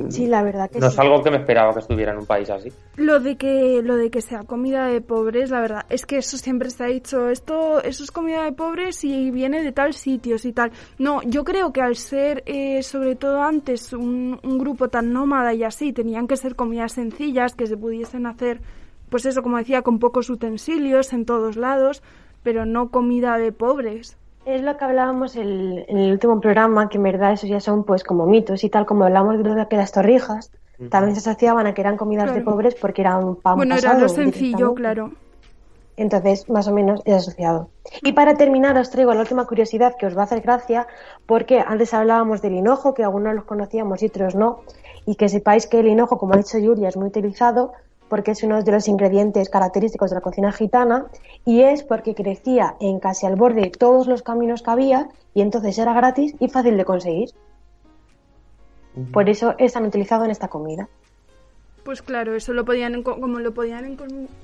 [0.10, 0.94] Sí, la verdad que no sí.
[0.94, 2.70] es algo que me esperaba que estuviera en un país así.
[2.96, 6.38] Lo de que lo de que sea comida de pobres, la verdad, es que eso
[6.38, 10.46] siempre se ha dicho, esto eso es comida de pobres y viene de tal sitios
[10.46, 10.72] y tal.
[10.98, 15.54] No, yo creo que al ser eh, sobre todo antes un, un grupo tan nómada
[15.54, 18.62] y así, tenían que ser comidas sencillas que se pudiesen hacer
[19.10, 22.04] pues eso, como decía, con pocos utensilios en todos lados,
[22.44, 24.18] pero no comida de pobres.
[24.48, 27.84] Es lo que hablábamos el- en el último programa, que en verdad esos ya son
[27.84, 30.52] pues como mitos y tal, como hablamos de que las torrijas,
[30.90, 33.96] también se asociaban a que eran comidas de pobres porque era un pan bueno, era
[33.96, 35.12] lo sencillo, claro.
[35.98, 37.72] Entonces, más o menos es asociado.
[38.04, 40.88] Y para terminar, os traigo la última curiosidad que os va a hacer gracia,
[41.26, 44.62] porque antes hablábamos del hinojo, que algunos los conocíamos y otros no,
[45.06, 47.74] y que sepáis que el hinojo, como ha dicho Julia, es muy utilizado
[48.10, 51.08] porque es uno de los ingredientes característicos de la cocina gitana
[51.46, 55.42] y es porque crecía en casi al borde de todos los caminos que había y
[55.42, 57.30] entonces era gratis y fácil de conseguir.
[59.14, 60.90] Por eso es tan utilizado en esta comida.
[61.84, 63.98] Pues claro, eso lo podían como lo podían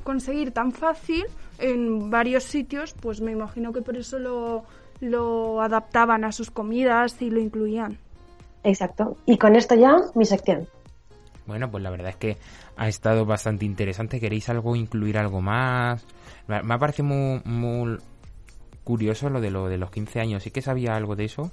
[0.04, 1.26] conseguir tan fácil
[1.60, 4.64] en varios sitios, pues me imagino que por eso lo,
[5.02, 7.98] lo adaptaban a sus comidas y lo incluían.
[8.64, 9.18] Exacto.
[9.26, 10.68] Y con esto ya mi sección.
[11.46, 12.38] Bueno, pues la verdad es que
[12.78, 14.20] ha estado bastante interesante.
[14.20, 16.06] ¿Queréis algo, incluir algo más?
[16.48, 17.98] Me parecido muy, muy
[18.84, 20.44] curioso lo de lo de los 15 años.
[20.44, 21.52] Sí que sabía algo de eso,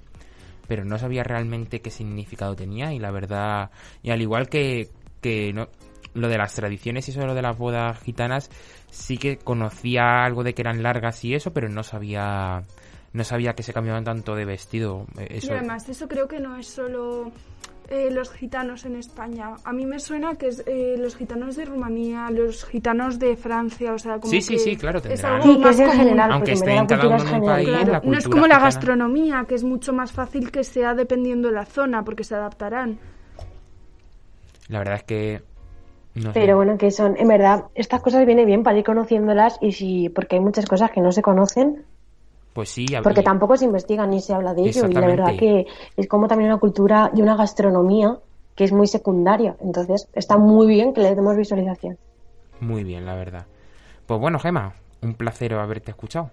[0.69, 2.93] pero no sabía realmente qué significado tenía.
[2.93, 3.71] Y la verdad,
[4.03, 5.69] y al igual que, que no,
[6.15, 8.51] lo de las tradiciones y eso de lo de las bodas gitanas,
[8.91, 12.63] sí que conocía algo de que eran largas y eso, pero no sabía
[13.13, 15.07] no sabía que se cambiaban tanto de vestido.
[15.19, 17.33] Eso, Y además eso creo que no es solo
[17.91, 19.57] eh, los gitanos en España.
[19.65, 23.93] A mí me suena que es eh, los gitanos de Rumanía, los gitanos de Francia,
[23.93, 25.87] o sea, como Sí, sí, que sí, claro, es algo Sí, que más es en
[25.87, 26.01] común.
[26.01, 28.65] general, Aunque esté en cada uno en un país, la no es como la gitana-
[28.65, 32.99] gastronomía, que es mucho más fácil que sea dependiendo de la zona, porque se adaptarán.
[34.69, 35.43] La verdad es que
[36.15, 36.41] no sé.
[36.41, 40.09] Pero bueno, que son, en verdad, estas cosas vienen bien para ir conociéndolas y si,
[40.09, 41.85] porque hay muchas cosas que no se conocen,
[42.53, 44.87] Pues sí, porque tampoco se investiga ni se habla de ello.
[44.89, 48.19] Y la verdad que es como también una cultura y una gastronomía
[48.57, 49.57] que es muy secundaria.
[49.61, 51.97] Entonces, está muy bien que le demos visualización.
[52.61, 53.47] Muy bien, la verdad.
[54.07, 56.31] Pues bueno, Gema, un placer haberte escuchado.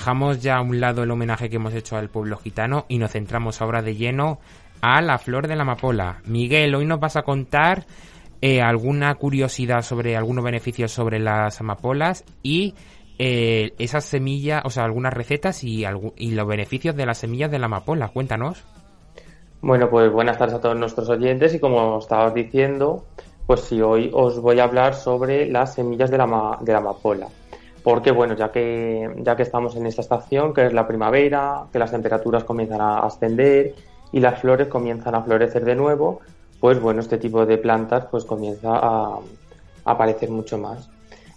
[0.00, 3.12] Dejamos ya a un lado el homenaje que hemos hecho al pueblo gitano y nos
[3.12, 4.38] centramos ahora de lleno
[4.80, 6.22] a la flor de la amapola.
[6.24, 7.84] Miguel, hoy nos vas a contar
[8.40, 12.74] eh, alguna curiosidad sobre algunos beneficios sobre las amapolas y
[13.18, 15.84] eh, esas semillas, o sea, algunas recetas y,
[16.16, 18.08] y los beneficios de las semillas de la amapola.
[18.08, 18.64] Cuéntanos.
[19.60, 23.04] Bueno, pues buenas tardes a todos nuestros oyentes y como estabas diciendo,
[23.46, 27.26] pues sí, hoy os voy a hablar sobre las semillas de la, de la amapola.
[27.82, 31.78] Porque bueno, ya que, ya que estamos en esta estación, que es la primavera, que
[31.78, 33.74] las temperaturas comienzan a ascender
[34.12, 36.20] y las flores comienzan a florecer de nuevo,
[36.60, 39.18] pues bueno, este tipo de plantas pues comienza a,
[39.84, 40.90] aparecer mucho más.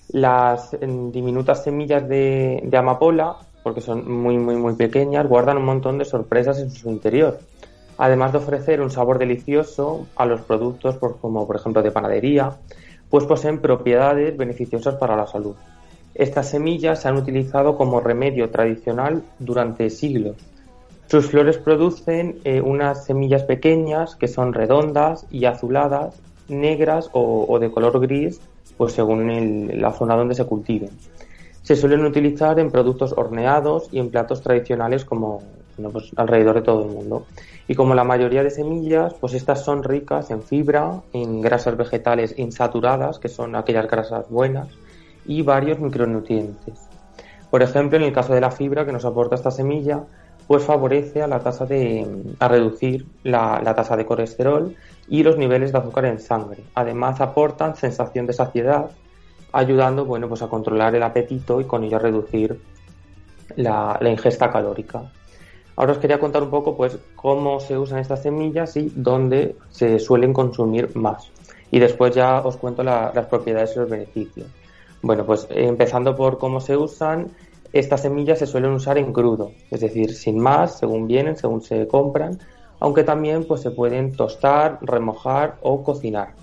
[0.10, 5.98] Las diminutas semillas de, de amapola, porque son muy, muy, muy pequeñas, guardan un montón
[5.98, 7.40] de sorpresas en su interior.
[7.98, 12.60] Además de ofrecer un sabor delicioso a los productos, por- como por ejemplo de panadería,
[13.10, 15.56] pues poseen propiedades beneficiosas para la salud.
[16.16, 20.36] Estas semillas se han utilizado como remedio tradicional durante siglos.
[21.08, 27.72] Sus flores producen eh, unas semillas pequeñas que son redondas y azuladas, negras o, de
[27.72, 28.40] color gris,
[28.78, 30.90] pues según la zona donde se cultiven.
[31.62, 35.42] Se suelen utilizar en productos horneados y en platos tradicionales como
[35.92, 37.26] pues alrededor de todo el mundo.
[37.68, 42.36] Y como la mayoría de semillas, pues estas son ricas en fibra, en grasas vegetales
[42.38, 44.68] insaturadas, que son aquellas grasas buenas,
[45.26, 46.88] y varios micronutrientes.
[47.50, 50.04] Por ejemplo, en el caso de la fibra que nos aporta esta semilla,
[50.48, 52.06] pues favorece a la tasa de,
[52.40, 54.76] a reducir la, la tasa de colesterol
[55.08, 56.64] y los niveles de azúcar en sangre.
[56.76, 58.90] Además aportan sensación de saciedad,
[59.52, 62.60] ayudando bueno, pues a controlar el apetito y con ello a reducir
[63.56, 65.04] la, la ingesta calórica.
[65.76, 70.00] Ahora os quería contar un poco pues cómo se usan estas semillas y dónde se
[70.00, 71.32] suelen consumir más.
[71.72, 74.48] Y después ya os cuento la- las propiedades y los beneficios.
[75.04, 77.32] Bueno, pues eh, empezando por cómo se usan,
[77.74, 81.88] estas semillas se suelen usar en crudo, es decir, sin más, según vienen, según se
[81.88, 82.40] compran,
[82.80, 86.36] aunque también pues se pueden tostar, remojar o cocinar.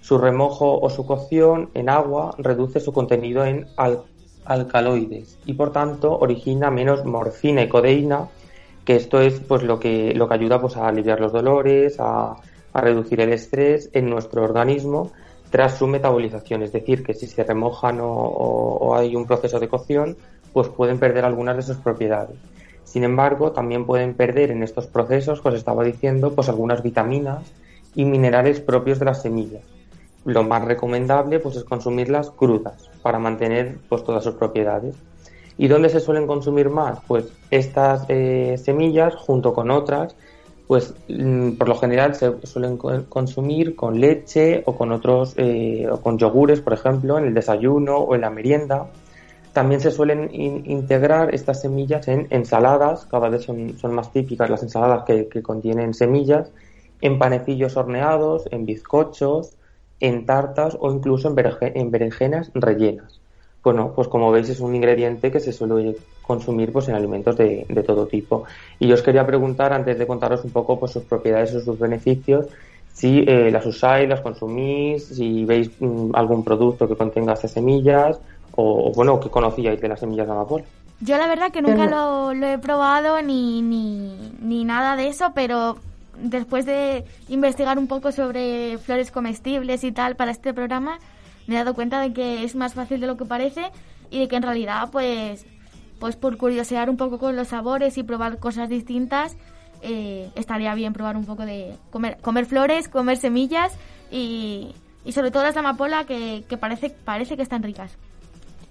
[0.00, 4.04] Su remojo o su cocción en agua reduce su contenido en al-
[4.44, 8.28] alcaloides y por tanto origina menos morfina y codeína,
[8.84, 12.36] que esto es pues lo que lo que ayuda pues a aliviar los dolores, a,
[12.72, 15.12] a reducir el estrés en nuestro organismo
[15.50, 20.16] tras su metabolización, es decir, que si se remojan o, hay un proceso de cocción,
[20.52, 22.36] pues pueden perder algunas de sus propiedades.
[22.84, 27.52] Sin embargo, también pueden perder en estos procesos, pues estaba diciendo, pues algunas vitaminas
[27.94, 29.62] y minerales propios de las semillas.
[30.24, 34.96] Lo más recomendable pues es consumirlas crudas para mantener pues todas sus propiedades.
[35.56, 36.98] ¿Y dónde se suelen consumir más?
[37.06, 40.14] Pues estas eh, semillas junto con otras,
[40.68, 45.88] pues mm, por lo general se suelen co- consumir con leche o con otros eh,
[45.90, 48.92] o con yogures, por ejemplo, en el desayuno o en la merienda.
[49.52, 54.50] También se suelen in- integrar estas semillas en ensaladas, cada vez son, son más típicas
[54.50, 56.52] las ensaladas que, que contienen semillas,
[57.00, 59.56] en panecillos horneados, en bizcochos,
[60.00, 63.17] en tartas o incluso en berenjenas rellenas.
[63.68, 67.66] Bueno, pues como veis es un ingrediente que se suele consumir pues en alimentos de,
[67.68, 68.44] de todo tipo.
[68.78, 71.78] Y yo os quería preguntar, antes de contaros un poco pues sus propiedades o sus
[71.78, 72.46] beneficios,
[72.94, 78.18] si eh, las usáis, las consumís, si veis mm, algún producto que contenga estas semillas
[78.56, 80.64] o, o, bueno, que conocíais de las semillas de amapola.
[81.02, 85.32] Yo la verdad que nunca lo, lo he probado ni, ni, ni nada de eso,
[85.34, 85.76] pero
[86.16, 91.00] después de investigar un poco sobre flores comestibles y tal para este programa,
[91.48, 93.72] me he dado cuenta de que es más fácil de lo que parece
[94.10, 95.46] y de que en realidad, pues,
[95.98, 99.36] pues por curiosear un poco con los sabores y probar cosas distintas,
[99.80, 103.76] eh, estaría bien probar un poco de comer, comer flores, comer semillas
[104.10, 104.74] y,
[105.06, 107.96] y sobre todo las de amapola que, que parece, parece que están ricas.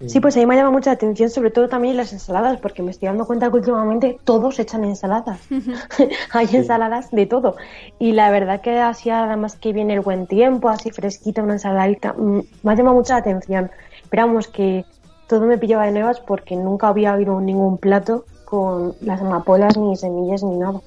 [0.05, 2.83] Sí, pues a mí me llama mucho la atención, sobre todo también las ensaladas, porque
[2.83, 5.39] me estoy dando cuenta que últimamente todos echan ensaladas.
[6.31, 7.55] Hay ensaladas de todo.
[7.97, 12.13] Y la verdad que así, además que viene el buen tiempo, así fresquita, una ensaladita,
[12.13, 13.71] mm, me ha llamado mucho la atención.
[14.09, 14.85] Pero vamos, que
[15.27, 19.95] todo me pillaba de nuevas porque nunca había habido ningún plato con las amapolas, ni
[19.95, 20.79] semillas, ni nada.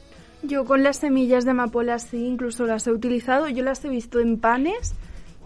[0.42, 3.48] Yo con las semillas de amapola sí, incluso las he utilizado.
[3.48, 4.94] Yo las he visto en panes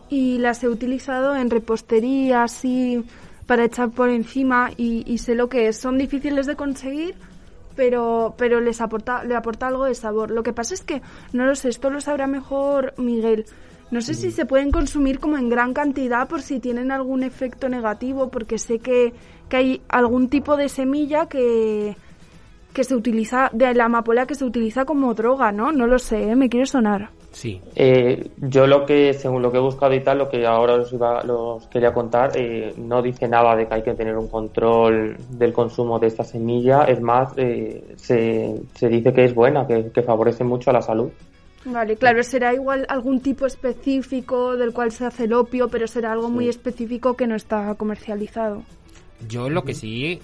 [0.09, 3.05] y las he utilizado en repostería, así,
[3.47, 5.77] para echar por encima y, y sé lo que es.
[5.77, 7.15] Son difíciles de conseguir,
[7.77, 10.31] pero, pero les aporta, le aporta algo de sabor.
[10.31, 11.03] Lo que pasa es que,
[11.33, 13.47] no lo sé, esto lo sabrá mejor Miguel.
[13.91, 17.69] No sé si se pueden consumir como en gran cantidad por si tienen algún efecto
[17.69, 19.13] negativo, porque sé que,
[19.49, 21.97] que hay algún tipo de semilla que,
[22.73, 25.71] que se utiliza, de la amapola que se utiliza como droga, ¿no?
[25.71, 26.37] No lo sé, ¿eh?
[26.37, 27.11] me quiere sonar.
[27.35, 27.61] Sí.
[27.75, 30.93] Eh, yo lo que, según lo que he buscado y tal, lo que ahora os,
[30.93, 35.17] iba, los quería contar, eh, no dice nada de que hay que tener un control
[35.31, 36.85] del consumo de esta semilla.
[36.85, 40.83] Es más, eh, se, se dice que es buena, que, que favorece mucho a la
[40.83, 41.11] salud.
[41.65, 46.13] Vale, claro, será igual algún tipo específico del cual se hace el opio, pero será
[46.13, 48.63] algo muy específico que no está comercializado.
[49.29, 50.21] Yo lo que sí...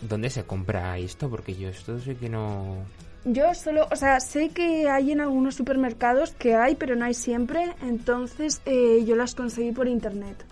[0.00, 1.30] ¿Dónde se compra esto?
[1.30, 2.78] Porque yo esto sí que no...
[3.24, 7.14] Yo solo, o sea, sé que hay en algunos supermercados que hay, pero no hay
[7.14, 10.44] siempre, entonces eh, yo las conseguí por internet.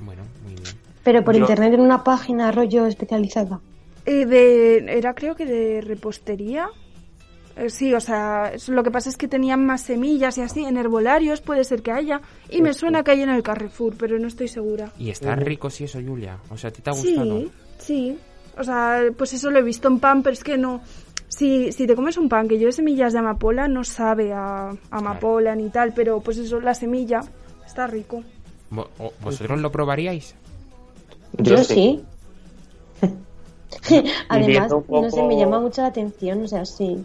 [0.00, 0.66] Bueno, muy bien.
[1.02, 3.60] Pero por Yo- internet en una página rollo especializada.
[4.04, 6.68] Eh, de, era creo que de repostería.
[7.56, 10.64] Eh, sí, o sea, lo que pasa es que tenían más semillas y así.
[10.64, 12.20] En herbolarios puede ser que haya.
[12.50, 14.92] Y me suena que hay en el Carrefour, pero no estoy segura.
[14.98, 16.38] ¿Y está rico si eso, Julia?
[16.50, 17.40] O sea, ¿a ti te ha gustado?
[17.40, 18.18] Sí, sí.
[18.58, 20.82] O sea, pues eso lo he visto en pan, pero es que no.
[21.30, 24.74] Si, si te comes un pan que lleve semillas de amapola, no sabe a, a
[24.90, 27.20] amapola ni tal, pero pues eso, la semilla
[27.64, 28.24] está rico.
[29.22, 30.34] ¿Vosotros lo probaríais?
[31.38, 32.02] Yo, sí.
[34.28, 37.04] Además, no sé, me llama mucho la atención, o sea, sí.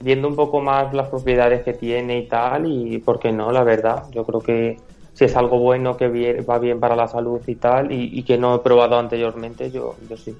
[0.00, 3.62] Viendo un poco más las propiedades que tiene y tal, y por qué no, la
[3.62, 4.04] verdad.
[4.10, 4.78] Yo creo que
[5.12, 8.38] si es algo bueno que va bien para la salud y tal, y, y que
[8.38, 10.34] no he probado anteriormente, yo, yo sí.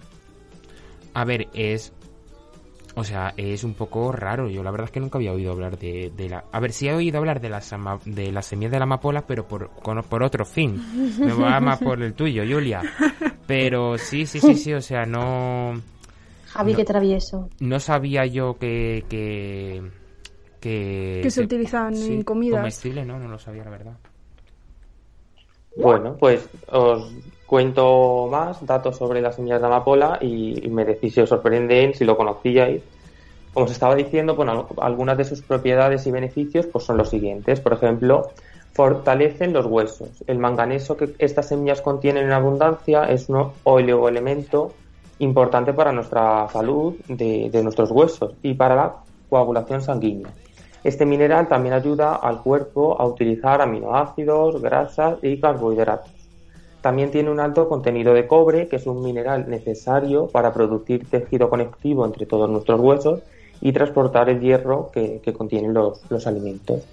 [1.12, 1.92] A ver, es...
[2.98, 4.48] O sea, es un poco raro.
[4.48, 6.44] Yo la verdad es que nunca había oído hablar de, de la...
[6.50, 9.26] A ver, sí he oído hablar de las, ama- de las semillas de la amapola,
[9.26, 10.80] pero por, con- por otro fin.
[11.20, 12.80] Me va más por el tuyo, Julia.
[13.46, 15.74] Pero sí, sí, sí, sí, o sea, no...
[16.46, 16.78] Javi, No.
[16.78, 17.50] qué travieso.
[17.60, 19.04] No sabía yo que...
[19.10, 19.82] que
[20.60, 22.58] que, Que se utilizaban en comidas.
[22.60, 23.98] comestible, no, no lo sabía, la verdad.
[25.76, 27.12] Bueno, pues os
[27.46, 32.04] cuento más datos sobre las semillas de amapola y, me decís si os sorprenden, si
[32.04, 32.82] lo conocíais.
[33.54, 34.36] Como os estaba diciendo,
[34.82, 37.60] algunas de sus propiedades y beneficios pues son los siguientes.
[37.60, 38.30] Por ejemplo,
[38.74, 40.10] fortalecen los huesos.
[40.26, 44.72] El manganeso que estas semillas contienen en abundancia es un oligoelemento
[45.20, 48.96] importante para nuestra salud de, de nuestros huesos y para la
[49.30, 50.28] coagulación sanguínea.
[50.84, 56.15] Este mineral también ayuda al cuerpo a utilizar aminoácidos, grasas y carbohidratos.
[56.86, 61.50] También tiene un alto contenido de cobre, que es un mineral necesario para producir tejido
[61.50, 63.22] conectivo entre todos nuestros huesos
[63.60, 66.84] y transportar el hierro que, que contienen los, los alimentos.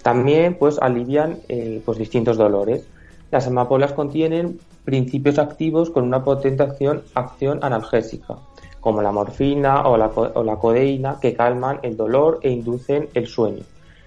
[0.00, 2.86] También pues alivian eh, pues, distintos dolores.
[3.32, 8.36] Las amapolas contienen principios activos con una potente acción, acción analgésica,
[8.78, 13.26] como la morfina o la, o la codeína, que calman el dolor e inducen el
[13.26, 13.64] sueño.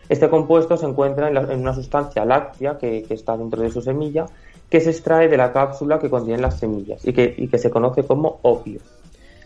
[0.07, 4.27] Este compuesto se encuentra en, una sustancia láctea que está dentro de su semilla,
[4.69, 8.39] que se extrae de la cápsula que contienen las semillas y que, se conoce como
[8.41, 8.79] opio.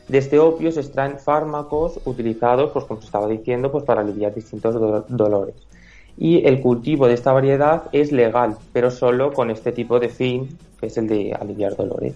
[0.07, 4.33] De este opio se extraen fármacos utilizados, pues como se estaba diciendo, pues para aliviar
[4.33, 5.55] distintos do- dolores.
[6.17, 10.57] Y el cultivo de esta variedad es legal, pero solo con este tipo de fin,
[10.79, 12.15] que es el de aliviar dolores.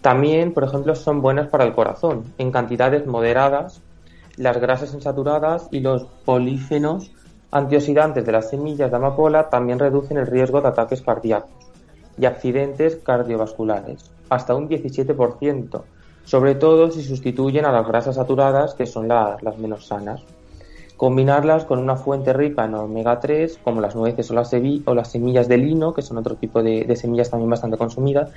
[0.00, 2.32] También, por ejemplo, son buenas para el corazón.
[2.38, 3.82] En cantidades moderadas,
[4.36, 7.10] las grasas insaturadas y los polífenos
[7.50, 11.65] antioxidantes de las semillas de amapola también reducen el riesgo de ataques cardíacos
[12.18, 15.84] y accidentes cardiovasculares, hasta un 17%,
[16.24, 20.22] sobre todo si sustituyen a las grasas saturadas, que son la- las menos sanas.
[20.96, 24.50] Combinarlas con una fuente rica en omega 3, como las nueces o las,
[24.86, 28.30] o las semillas de lino, que son otro tipo de, de semillas también bastante consumidas,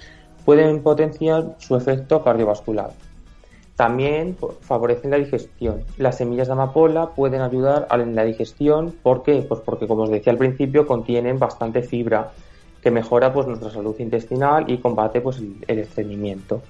[0.44, 2.92] pueden potenciar su efecto cardiovascular.
[3.78, 5.84] También favorecen la digestión.
[5.98, 8.94] Las semillas de amapola pueden ayudar a la digestión.
[9.02, 9.46] ¿Por qué?
[9.48, 12.32] Pues porque, como os decía al principio, contienen bastante fibra
[12.82, 16.62] que mejora pues nuestra salud intestinal y combate pues el, estreñimiento.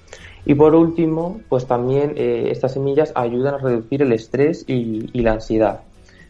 [0.44, 5.20] Y por último, pues también eh, estas semillas ayudan a reducir el estrés y, y
[5.20, 5.80] la ansiedad.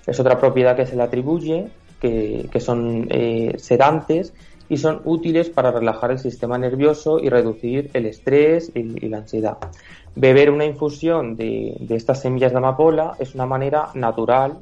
[0.06, 1.68] Es otra propiedad que se le atribuye,
[2.00, 4.32] que, que son eh, sedantes
[4.68, 9.18] y son útiles para relajar el sistema nervioso y reducir el estrés y, y la
[9.18, 9.58] ansiedad.
[10.14, 14.58] Beber una infusión de, de estas semillas de amapola es una manera natural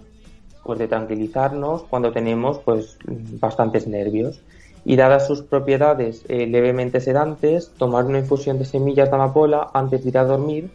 [0.68, 4.42] pues, de tranquilizarnos cuando tenemos pues, bastantes nervios.
[4.88, 10.02] Y dadas sus propiedades eh, levemente sedantes, tomar una infusión de semillas de amapola antes
[10.02, 10.70] de ir a dormir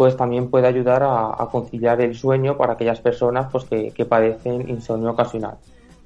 [0.00, 4.66] pues también puede ayudar a, conciliar el sueño para aquellas personas pues, que, que padecen
[4.70, 5.56] insomnio ocasional.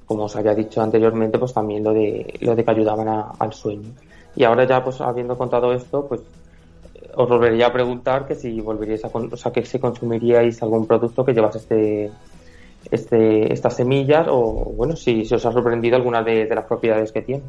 [0.05, 3.53] Como os había dicho anteriormente, pues también lo de, lo de que ayudaban a- al
[3.53, 3.87] sueño.
[4.35, 6.19] Y ahora ya, pues habiendo contado esto, pues
[6.95, 10.85] eh, os volvería a preguntar que si volveríais a, o sea, que si consumiríais algún
[10.87, 12.11] producto que llevase este,
[12.91, 17.11] este, estas semillas o, bueno, si, si os ha sorprendido alguna de, de las propiedades
[17.11, 17.43] que tiene.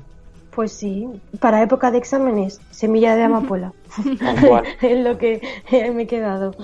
[0.57, 1.07] Pues sí,
[1.39, 3.75] para época de exámenes, semilla de amapola.
[4.81, 6.55] Es lo que me he quedado.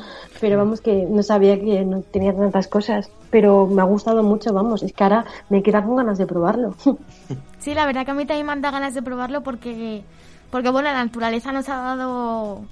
[0.40, 3.10] Pero vamos, que no sabía que no tenía tantas cosas.
[3.30, 4.82] Pero me ha gustado mucho, vamos.
[4.82, 6.74] Es que ahora me queda con ganas de probarlo.
[7.58, 10.02] Sí, la verdad que a mí también me han dado ganas de probarlo porque,
[10.50, 12.62] porque bueno, la naturaleza nos ha dado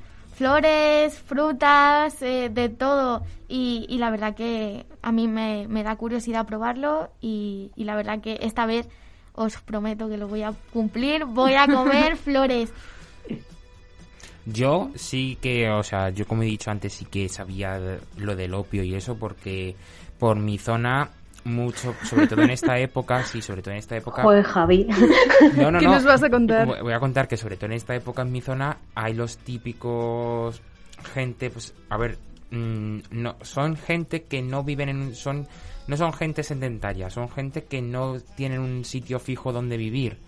[0.41, 3.23] flores, frutas, eh, de todo.
[3.47, 7.95] Y, y la verdad que a mí me, me da curiosidad probarlo y, y la
[7.95, 8.89] verdad que esta vez
[9.35, 11.27] os prometo que lo voy a cumplir.
[11.27, 12.73] Voy a comer flores.
[14.47, 17.79] Yo sí que, o sea, yo como he dicho antes, sí que sabía
[18.17, 19.77] lo del opio y eso porque
[20.19, 21.11] por mi zona
[21.45, 24.23] mucho, sobre todo en esta época, sí, sobre todo en esta época.
[24.23, 24.87] Joder, Javi.
[25.57, 25.93] No, no, ¿Qué no.
[25.95, 26.67] nos vas a contar?
[26.83, 30.61] Voy a contar que sobre todo en esta época en mi zona hay los típicos
[31.15, 32.19] gente, pues, a ver,
[32.51, 35.47] mm, no, son gente que no viven en un, son,
[35.87, 40.19] no son gente sedentaria, son gente que no tienen un sitio fijo donde vivir.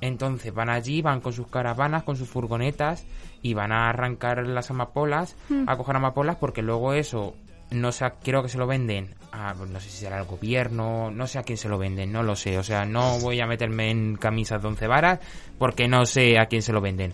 [0.00, 3.06] Entonces van allí, van con sus caravanas, con sus furgonetas
[3.40, 5.64] y van a arrancar las amapolas, Hmm.
[5.68, 7.34] a coger amapolas porque luego eso,
[7.72, 11.26] no sé, creo que se lo venden, a, no sé si será el gobierno, no
[11.26, 13.90] sé a quién se lo venden, no lo sé, o sea, no voy a meterme
[13.90, 15.20] en camisas de once varas
[15.58, 17.12] porque no sé a quién se lo venden.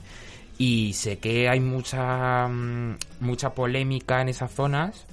[0.58, 5.06] Y sé que hay mucha, mm, mucha polémica en esas zonas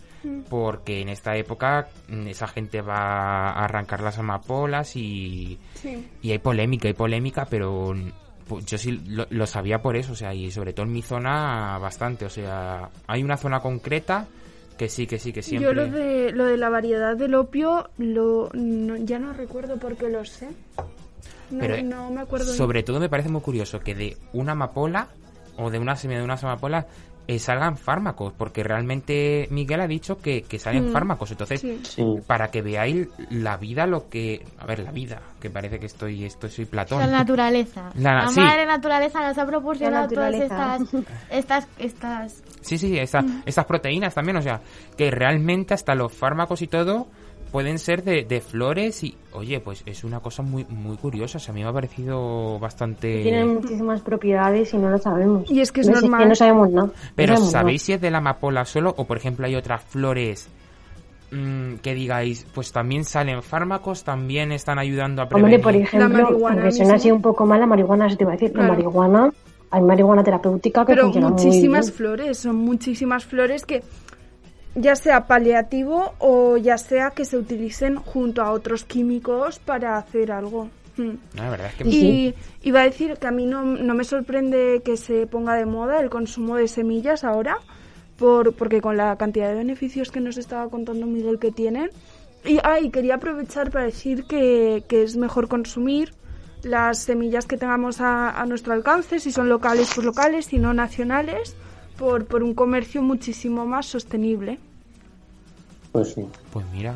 [0.50, 6.08] porque en esta época mm, esa gente va a arrancar las amapolas y, Sí.
[6.24, 8.10] y hay polémica, hay polémica, pero mm,
[8.50, 11.04] pu- yo sí lo, lo sabía por eso, o sea, y sobre todo en mi
[11.04, 14.26] zona bastante, o sea, hay una zona concreta
[14.78, 15.68] que sí, que sí, que siempre...
[15.68, 19.96] Yo lo de, lo de la variedad del opio lo, no- ya no recuerdo por
[19.96, 20.50] qué lo sé.
[21.50, 22.54] No, Pero, no me acuerdo.
[22.54, 25.08] Sobre todo me parece muy curioso que de una amapola
[25.58, 26.86] o de una semilla de unas amapolas
[27.28, 31.80] eh, salgan fármacos, porque realmente Miguel ha dicho que, que salen Mm, fármacos, entonces sí.
[31.84, 32.04] Sí.
[32.28, 34.46] para que veáis la vida, lo que...
[34.60, 37.00] A ver, la vida, que parece que estoy, esto soy Platón.
[37.00, 37.90] La naturaleza.
[37.96, 38.40] La- La, sí.
[38.40, 40.82] madre naturaleza nos ha proporcionado todas estas,
[41.30, 43.44] estas, estas Sí, sí, esa- Mm.
[43.46, 44.60] estas proteínas también, o sea,
[44.98, 47.08] que realmente hasta los fármacos y todo
[47.56, 51.40] pueden ser de, de flores y, oye, pues es una cosa muy muy curiosa, o
[51.40, 53.24] sea, a mí me ha parecido bastante...
[53.24, 55.50] Tienen muchísimas propiedades y no lo sabemos.
[55.50, 56.02] Y es que es ¿Ves?
[56.02, 56.28] normal.
[56.28, 56.88] no sabemos nada.
[56.88, 59.82] No Pero sabemos ¿sabéis si es de la amapola solo o, por ejemplo, hay otras
[59.86, 60.50] flores
[61.32, 65.36] mm, que digáis, pues también salen fármacos, también están ayudando a nada.
[65.38, 65.62] Hombre, prevenir?
[65.64, 68.36] por ejemplo, marihuana aunque suena así un poco mal, la marihuana, se te iba a
[68.36, 68.68] decir, Claro.
[68.68, 69.30] la marihuana,
[69.72, 71.98] hay marihuana terapéutica que Pero funciona muchísimas muy bien.
[71.98, 73.82] flores, son muchísimas flores que
[74.76, 80.32] ya sea paliativo o ya sea que se utilicen junto a otros químicos para hacer
[80.32, 80.70] algo.
[80.98, 81.04] Mm.
[81.34, 81.90] No, la verdad es que...
[81.90, 85.66] Y iba a decir que a mí no, no me sorprende que se ponga de
[85.66, 87.58] moda el consumo de semillas ahora,
[88.18, 91.90] por, porque con la cantidad de beneficios que nos estaba contando Miguel que tienen.
[92.44, 96.14] Y ay, quería aprovechar para decir que, que es mejor consumir
[96.64, 100.74] las semillas que tengamos a, a nuestro alcance, si son locales, pues locales, si no
[100.74, 101.56] nacionales,
[101.98, 104.60] por, por un comercio muchísimo más sostenible.
[105.92, 106.26] Pues sí.
[106.52, 106.96] Pues mira,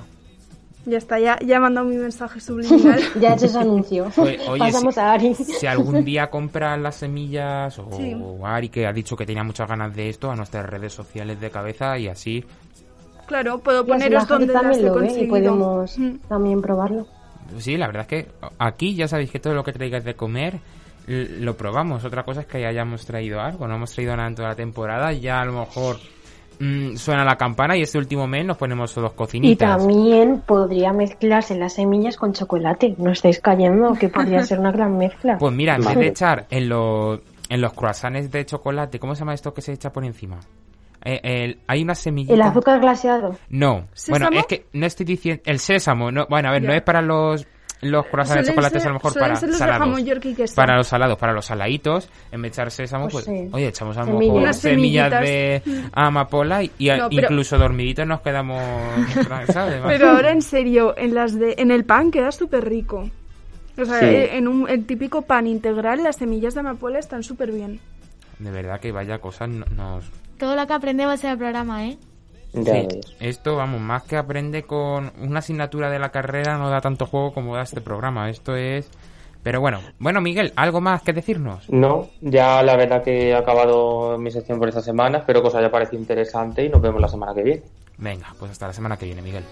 [0.85, 2.99] Ya está, ya, ya he mandado mi mensaje subliminal.
[3.21, 4.11] Ya he hecho ese anuncio.
[4.17, 5.35] Oye, oye, Pasamos si- a Ari.
[5.35, 8.13] si algún día compras las semillas o, Sí.
[8.19, 11.39] o Ari que ha dicho que tenía muchas ganas de esto a nuestras redes sociales
[11.39, 12.43] de cabeza y así
[13.25, 15.29] claro, puedo poneros la donde las he lo ve y conseguido.
[15.29, 16.15] podemos Mm.
[16.27, 17.07] también probarlo.
[17.59, 20.59] Sí, la verdad es que aquí ya sabéis que todo lo que traigáis de comer
[21.09, 22.05] lo probamos.
[22.05, 23.67] Otra cosa es que hayamos traído algo.
[23.67, 25.11] No hemos traído nada en toda la temporada.
[25.11, 25.97] Ya a lo mejor
[26.59, 29.77] mm, suena la campana y este último mes nos ponemos todos Y cocinitas.
[29.77, 32.95] también podría mezclarse las semillas con chocolate.
[32.97, 35.37] No estáis cayendo, que podría ser una gran mezcla.
[35.37, 39.19] Pues mira, en vez de echar en los, en los croissants de chocolate, ¿cómo se
[39.21, 40.39] llama esto que se echa por encima?
[41.03, 42.33] Eh, el- hay una semillita.
[42.33, 43.37] El azúcar glaseado.
[43.49, 44.25] No, ¿Sésamo?
[44.27, 45.41] bueno, es que no estoy diciendo.
[45.45, 47.47] El sésamo, no, bueno, a ver, no es para los
[47.81, 49.79] los croissants de chocolate, ser- a lo mejor para los salados.
[49.79, 50.55] jamón york y queso.
[50.55, 53.49] Para los salados, para los saladitos, en vez de echar sésamo, Pues pues, sí.
[53.53, 54.33] oye, echamos a lo Semillas.
[54.35, 55.61] mejor semillas de
[55.93, 58.61] amapola y, y a- No, pero- incluso dormiditos nos quedamos,
[59.53, 59.81] ¿sabes?
[59.87, 63.09] Pero ahora en serio, en las de, en el pan queda súper rico.
[63.81, 64.05] O sea, Sí.
[64.07, 67.79] eh, en un el típico pan integral las semillas de amapola están súper bien.
[68.39, 70.03] De verdad que vaya cosas no- nos...
[70.37, 71.97] Todo lo que aprendemos en el programa, ¿eh?
[72.53, 72.87] Ya Sí,
[73.19, 77.33] esto, vamos, más que aprende con una asignatura de la carrera no da tanto juego
[77.33, 78.29] como da este programa.
[78.29, 78.89] Esto es...
[79.41, 81.69] Pero bueno, bueno Miguel, ¿algo más que decirnos?
[81.69, 85.19] No, ya la verdad que he acabado mi sección por esta semana.
[85.19, 87.63] Espero que os haya parecido interesante y nos vemos la semana que viene.
[87.97, 89.43] Venga, pues hasta la semana que viene, Miguel.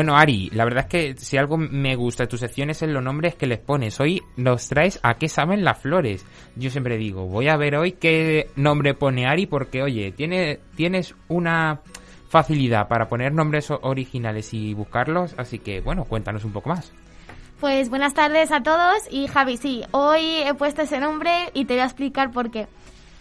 [0.00, 3.02] Bueno, Ari, la verdad es que si algo me gusta de tus secciones es los
[3.02, 4.00] nombres que les pones.
[4.00, 6.24] Hoy nos traes a qué saben las flores.
[6.56, 11.14] Yo siempre digo, voy a ver hoy qué nombre pone Ari porque, oye, tiene, tienes
[11.28, 11.82] una
[12.30, 16.94] facilidad para poner nombres originales y buscarlos, así que, bueno, cuéntanos un poco más.
[17.60, 21.74] Pues buenas tardes a todos y Javi, sí, hoy he puesto ese nombre y te
[21.74, 22.68] voy a explicar por qué.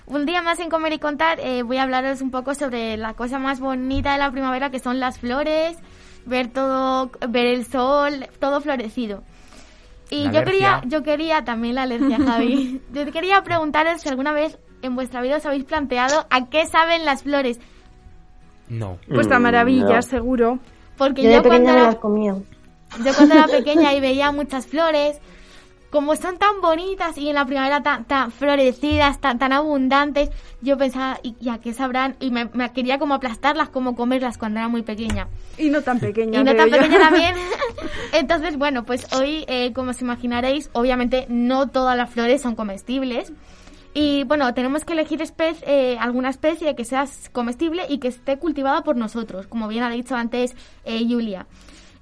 [0.05, 3.15] Un día más en Comer y Contar eh, voy a hablaros un poco sobre la
[3.15, 5.77] cosa más bonita de la primavera que son las flores,
[6.25, 9.23] ver todo, ver el sol, todo florecido.
[10.09, 12.81] Y La yo quería, yo quería también la alergia, Javi.
[12.91, 17.05] yo quería preguntaros si alguna vez en vuestra vida os habéis planteado a qué saben
[17.05, 17.59] las flores.
[18.69, 18.97] No.
[19.07, 20.01] Pues a Mm, maravilla, no.
[20.01, 20.59] seguro.
[20.97, 22.35] Porque Yo yo, de cuando era- las comía.
[23.03, 25.19] Yo cuando era pequeña y veía muchas flores,
[25.89, 30.29] como son tan bonitas y en la primavera tan, tan florecidas, tan, tan abundantes,
[30.61, 32.15] yo pensaba, ¿y, y a qué sabrán?
[32.19, 35.27] Y me, me quería como aplastarlas, como comerlas cuando era muy pequeña.
[35.57, 36.41] Y no tan pequeña.
[36.41, 36.77] Y no tan yo.
[36.77, 37.35] pequeña también.
[38.13, 43.31] Entonces, bueno, pues hoy, eh, como os imaginaréis, obviamente no todas las flores son comestibles.
[43.93, 48.37] Y bueno, tenemos que elegir espe- eh, alguna especie que sea comestible y que esté
[48.37, 51.47] cultivada por nosotros, como bien ha dicho antes eh, Julia.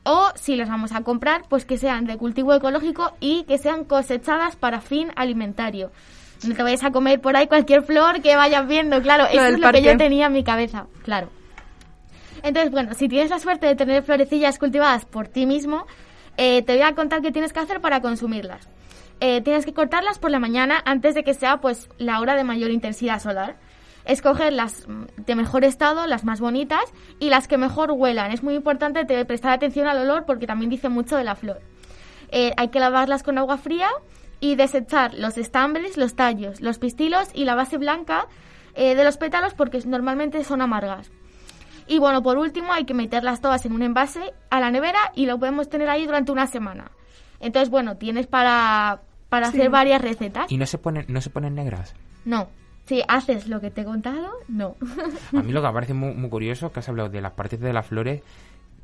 [0.10, 3.84] O si las vamos a comprar, pues que sean de cultivo ecológico y que sean
[3.84, 5.92] cosechadas para fin alimentario.
[6.48, 9.60] No te vayas a comer por ahí cualquier flor que vayas viendo, claro, eso es
[9.60, 11.30] lo que yo tenía en mi cabeza, claro.
[12.42, 15.86] Entonces, bueno, si tienes la suerte de tener florecillas cultivadas por ti mismo,
[16.38, 18.70] eh, te voy a contar qué tienes que hacer para consumirlas.
[19.20, 22.46] Eh, tienes que cortarlas por la mañana antes de que sea pues la hora de
[22.46, 23.58] mayor intensidad solar.
[24.08, 24.88] Escoger las
[25.18, 26.82] de mejor estado, las más bonitas
[27.20, 28.32] y las que mejor huelan.
[28.32, 31.62] Es muy importante te- prestar atención al olor porque también dice mucho de la flor.
[32.32, 33.90] Eh, hay que lavarlas con agua fría
[34.40, 38.28] y desechar los estambres, los tallos, los pistilos y la base blanca
[38.76, 41.12] eh, de los pétalos porque normalmente son amargas.
[41.88, 45.26] Y bueno, por último hay que meterlas todas en un envase a la nevera y
[45.26, 46.92] lo podemos tener ahí durante una semana.
[47.40, 49.58] Entonces, bueno, tienes para, para Sí.
[49.58, 50.52] hacer varias recetas.
[50.52, 51.94] ¿Y no se ponen, no se ponen negras?
[52.26, 52.50] No.
[52.88, 54.76] Si haces lo que te he contado, no.
[55.38, 57.60] A mí lo que me parece muy, muy curioso que has hablado de las partes
[57.60, 58.22] de las flores,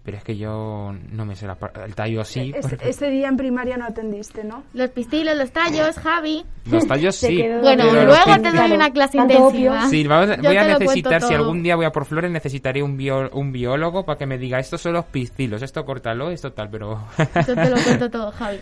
[0.04, 2.52] pero es que yo no me sé la el tallo así.
[2.54, 4.64] Es- porque- ese día en primaria no atendiste, ¿no?
[4.74, 6.44] Los pistilos, los tallos, Javi.
[6.70, 7.42] Los tallos sí.
[7.62, 9.88] Bueno, luego te doy una clase intensiva.
[9.88, 12.98] Sí, vamos a- voy a necesitar, si algún día voy a por flores, necesitaré un,
[12.98, 16.70] bio- un biólogo para que me diga, estos son los pistilos, esto córtalo, esto tal,
[16.70, 17.00] pero...
[17.48, 18.58] Yo te lo cuento todo, Javi.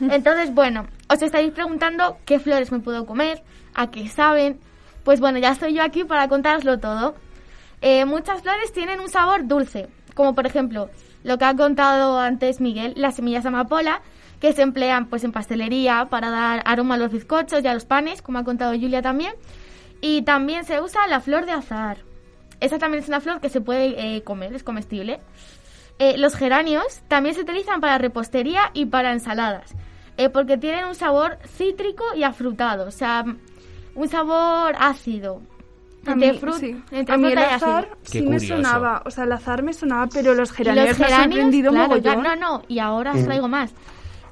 [0.00, 3.42] Entonces, bueno, os estáis preguntando qué flores me puedo comer,
[3.74, 4.60] a qué saben.
[5.04, 7.14] Pues bueno, ya estoy yo aquí para contároslo todo.
[7.80, 10.88] Eh, muchas flores tienen un sabor dulce, como por ejemplo
[11.24, 14.02] lo que ha contado antes Miguel, las semillas de amapola,
[14.40, 17.84] que se emplean pues en pastelería para dar aroma a los bizcochos y a los
[17.84, 19.34] panes, como ha contado Julia también.
[20.00, 21.98] Y también se usa la flor de azahar.
[22.60, 25.20] Esa también es una flor que se puede eh, comer, es comestible.
[25.98, 29.74] Eh, los geranios también se utilizan para repostería y para ensaladas,
[30.32, 33.24] porque tienen un sabor cítrico y afrutado, o sea,
[33.94, 35.40] un sabor ácido.
[36.06, 36.82] A Entre mí, frut- sí.
[36.90, 38.56] entre A mí el azar Qué sí me curioso.
[38.56, 39.02] sonaba.
[39.06, 41.88] O sea, el azar me sonaba, pero los geranios, los me ha geranios, sorprendido claro,
[41.88, 42.20] mogollón.
[42.22, 43.72] claro, no, no, y ahora os traigo más.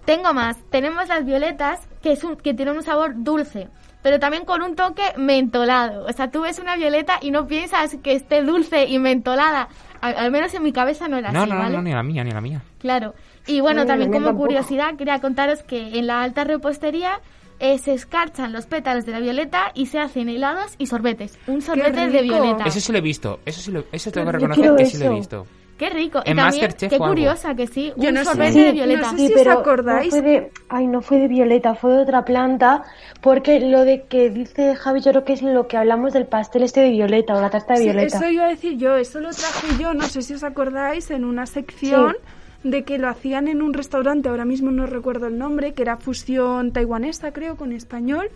[0.04, 0.56] Tengo más.
[0.70, 3.68] Tenemos las violetas, que, es un, que tienen un sabor dulce,
[4.02, 6.06] pero también con un toque mentolado.
[6.06, 9.68] O sea, tú ves una violeta y no piensas que esté dulce y mentolada.
[10.00, 11.76] Al, al menos en mi cabeza no era No, así, no, no, ¿vale?
[11.76, 12.62] no, ni la mía, ni la mía.
[12.78, 13.14] Claro.
[13.46, 14.46] Y bueno, No, también como tampoco.
[14.46, 17.20] curiosidad, quería contaros que en la alta repostería
[17.60, 21.38] eh, se escarchan los pétalos de la violeta y se hacen helados y sorbetes.
[21.46, 22.64] Un sorbete de violeta.
[22.64, 25.04] Eso sí lo he visto, eso sí lo, eso tengo que reconocer que sí lo
[25.12, 25.46] he visto.
[25.78, 26.18] Qué rico.
[26.26, 27.90] En y también, Masterchef qué curiosa que sí.
[27.96, 29.00] Yo un no sorbete si- de violeta.
[29.00, 30.14] no sé Sí, si os pero acordáis.
[30.14, 32.82] No fue de, ay, no fue de violeta, fue de otra planta,
[33.22, 36.64] porque lo de que dice Javi, yo creo que es lo que hablamos del pastel
[36.64, 38.16] este de violeta o la tarta de Sí, violeta.
[38.18, 41.24] eso iba a decir yo, eso lo traje yo, no sé si os acordáis, en
[41.24, 42.14] una sección
[42.62, 45.96] de que lo hacían en un restaurante, ahora mismo no recuerdo el nombre, que era
[45.96, 48.28] fusión taiwanesa, creo, con español,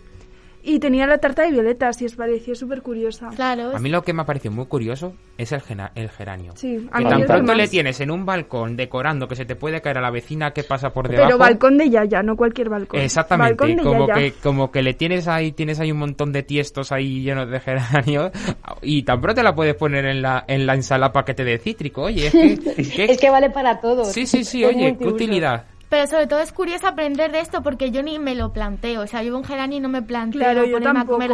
[0.65, 3.29] y tenía la tarta de violetas y os pareció súper curiosa.
[3.35, 3.75] Claro.
[3.75, 6.53] A mí lo que me ha parecido muy curioso es el, gena- el geranio.
[6.55, 7.57] Sí, a que mí tan pronto más.
[7.57, 10.63] le tienes en un balcón decorando que se te puede caer a la vecina que
[10.63, 11.27] pasa por debajo.
[11.27, 12.99] Pero balcón de Yaya, no cualquier balcón.
[12.99, 14.19] Exactamente, Balcón de como Yaya.
[14.21, 17.59] que, como que le tienes ahí, tienes ahí un montón de tiestos ahí llenos de
[17.59, 18.31] geranios
[18.81, 21.57] y tan pronto la puedes poner en la, en la ensalada para que te dé
[21.59, 24.05] cítrico, oye, es que, que- Es que vale para todo.
[24.05, 25.65] sí, sí, sí, oye, qué utilidad.
[25.95, 29.03] Pero sobre todo es curioso aprender de esto porque yo ni me lo planteo.
[29.03, 31.31] O sea, yo un geranio y no me planteo Claro, yo ponerme a comer.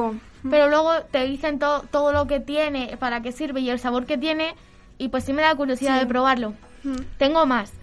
[0.51, 4.05] Pero luego te dicen to- todo lo que tiene, para qué sirve y el sabor
[4.05, 4.53] que tiene.
[4.99, 6.53] Y pues sí me da curiosidad de probarlo.
[7.17, 7.73] Tengo más.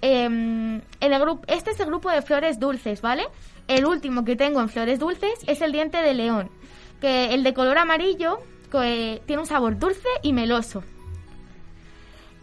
[0.00, 3.24] Em, en el grupo, este es el grupo de flores dulces, ¿vale?
[3.66, 6.50] El último que tengo en flores dulces es el diente de león.
[7.00, 8.38] Que el de color amarillo
[8.70, 10.84] que tiene un sabor dulce y meloso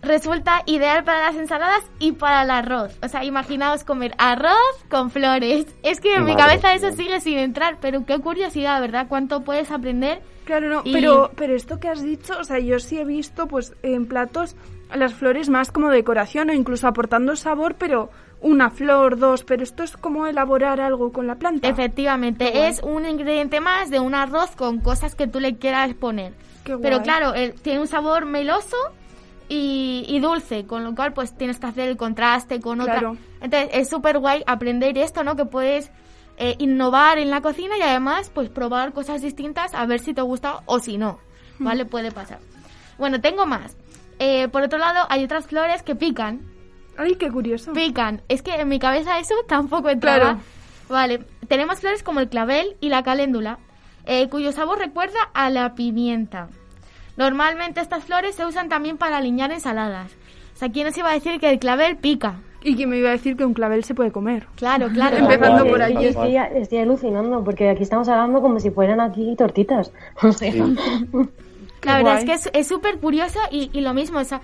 [0.05, 2.97] resulta ideal para las ensaladas y para el arroz.
[3.03, 4.55] O sea, imaginaos comer arroz
[4.89, 5.65] con flores.
[5.83, 6.95] Es que en mi cabeza eso mía.
[6.95, 9.07] sigue sin entrar, pero qué curiosidad, ¿verdad?
[9.09, 10.21] ¿Cuánto puedes aprender?
[10.45, 13.47] Claro, no, Y- pero, pero esto que has dicho, o sea, yo sí he visto
[13.47, 14.55] pues en platos
[14.93, 19.81] las flores más como decoración o incluso aportando sabor, pero una flor, dos, pero esto
[19.81, 21.67] es como elaborar algo con la planta.
[21.67, 22.69] Efectivamente, Qué guay.
[22.69, 26.33] es un ingrediente más de un arroz con cosas que tú le quieras poner.
[26.63, 27.03] Qué Pero guay.
[27.03, 28.77] claro, eh, tiene un sabor meloso
[29.47, 32.99] y, y dulce, con lo cual pues tienes que hacer el contraste con otra.
[32.99, 33.17] Claro.
[33.41, 35.35] Entonces es súper guay aprender esto, ¿no?
[35.35, 35.91] Que puedes
[36.37, 40.21] eh, innovar en la cocina y además pues probar cosas distintas a ver si te
[40.21, 41.19] gusta o si no,
[41.59, 41.85] ¿vale?
[41.85, 42.39] Puede pasar.
[42.97, 43.77] Bueno, tengo más.
[44.19, 46.41] Eh, por otro lado, hay otras flores que pican.
[46.97, 47.73] Ay, qué curioso.
[47.73, 48.21] Pican.
[48.29, 50.19] Es que en mi cabeza eso tampoco entraba.
[50.19, 50.39] Claro.
[50.89, 53.57] Vale, tenemos flores como el clavel y la caléndula,
[54.05, 56.49] eh, cuyo sabor recuerda a la pimienta.
[57.17, 60.11] Normalmente estas flores se usan también para aliñar ensaladas.
[60.53, 62.35] O sea, ¿quién nos iba a decir que el clavel pica?
[62.63, 64.47] Y que me iba a decir que un clavel se puede comer.
[64.55, 65.17] Claro, claro.
[65.17, 65.93] Empezando por ahí.
[65.93, 69.91] Yo estoy, estoy alucinando porque aquí estamos hablando como si fueran aquí tortitas.
[70.23, 70.51] O sea,
[71.83, 74.41] La verdad es que es- es súper curioso y, y lo mismo, o sea,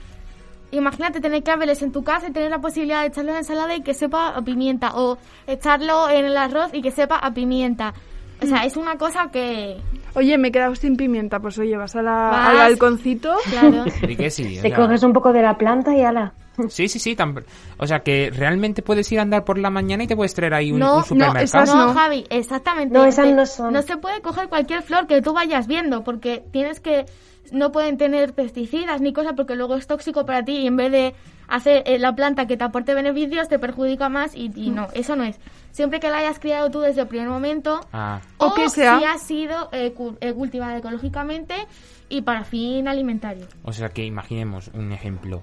[0.70, 3.76] imagínate tener claveles en tu casa y tener la posibilidad de echarlo en la ensalada
[3.76, 5.18] y que sepa a pimienta, o
[5.48, 7.94] echarlo en el arroz y que sepa a pimienta.
[8.42, 9.78] O sea, es una cosa que,
[10.16, 12.50] Oye, me he quedado sin pimienta, pues oye, vas, a la, Vas.
[12.50, 13.36] al balconcito.
[13.50, 16.34] claro, Di que sí, o te sea, coges un poco de la planta y ala.
[16.68, 17.44] sí, sí, sí, tan-
[17.78, 20.54] o sea que realmente puedes ir a andar por la mañana y te puedes traer
[20.54, 21.44] ahí un, No, un no, supermercado.
[21.46, 21.94] esas no, no.
[21.94, 22.94] Javi, exactamente.
[22.98, 23.74] No, esas no son.
[23.74, 27.06] No se puede coger cualquier flor que tú vayas viendo porque tienes que...
[27.52, 30.92] No pueden tener pesticidas ni cosas porque luego es tóxico para ti y en vez
[30.92, 31.14] de
[31.48, 35.16] hacer eh, la planta que te aporte beneficios te perjudica más y, y no, eso
[35.18, 35.38] no es.
[35.72, 38.98] Siempre que la hayas criado tú desde el primer momento Ah, O o que sea-
[39.00, 41.56] si ha sido eh, cu- eh, cultivada ecológicamente
[42.10, 43.46] y para fin alimentario.
[43.64, 45.42] o sea que imaginemos un ejemplo.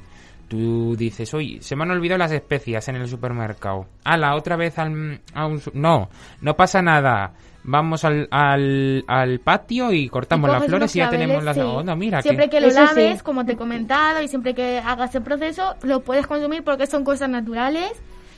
[0.48, 3.86] Tú dices, oye, se me han olvidado las especias en el supermercado.
[4.04, 5.60] la otra vez al, a un...
[5.60, 6.08] su- No,
[6.40, 7.32] no pasa nada.
[7.70, 11.54] Vamos al, al, al patio y cortamos Y las flores y ya tenemos las...
[11.54, 11.60] sí.
[11.62, 12.56] Onda, mira, siempre que...
[12.56, 12.84] que lo Eso sí.
[12.86, 16.86] laves, como te he comentado, y siempre que hagas el proceso, lo puedes consumir porque
[16.86, 17.92] son cosas naturales,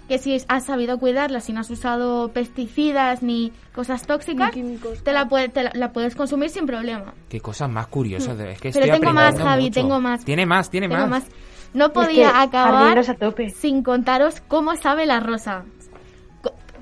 [0.09, 5.05] que si has sabido cuidarlas, si no has usado pesticidas ni cosas tóxicas, Ni químicos,
[5.05, 7.15] te, la, puede- te la, la puedes consumir sin problema.
[7.29, 8.37] Qué cosas más curiosas.
[8.41, 9.75] Es que Pero estoy tengo más, Javi, mucho.
[9.81, 10.25] tengo más.
[10.25, 11.11] Tiene más, tiene Tengo más.
[11.25, 11.31] más.
[11.73, 13.51] No podía que acabar jardineros a tope.
[13.51, 15.63] sin contaros cómo sabe la rosa.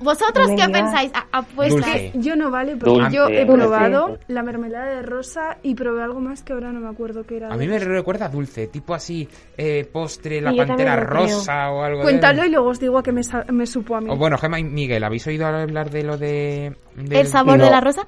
[0.01, 1.11] ¿Vosotros qué pensáis?
[1.13, 1.85] A- apuestas.
[1.85, 2.11] Dulce.
[2.15, 3.15] Yo no vale, porque Dulce.
[3.15, 3.61] yo he Dulce.
[3.67, 7.37] probado la mermelada de rosa y probé algo más que ahora no me acuerdo qué
[7.37, 7.49] era.
[7.53, 9.27] A mí me recuerda dulce, tipo así,
[9.57, 13.11] eh, postre, la pantera rosa o algo de- Cuéntalo y luego os digo a qué
[13.11, 14.09] me, sa- me supo a mí.
[14.09, 16.75] O bueno, Gemma y Miguel, ¿habéis oído hablar de lo de...
[16.95, 17.65] del- ¿El sabor No.
[17.65, 18.07] de la rosa?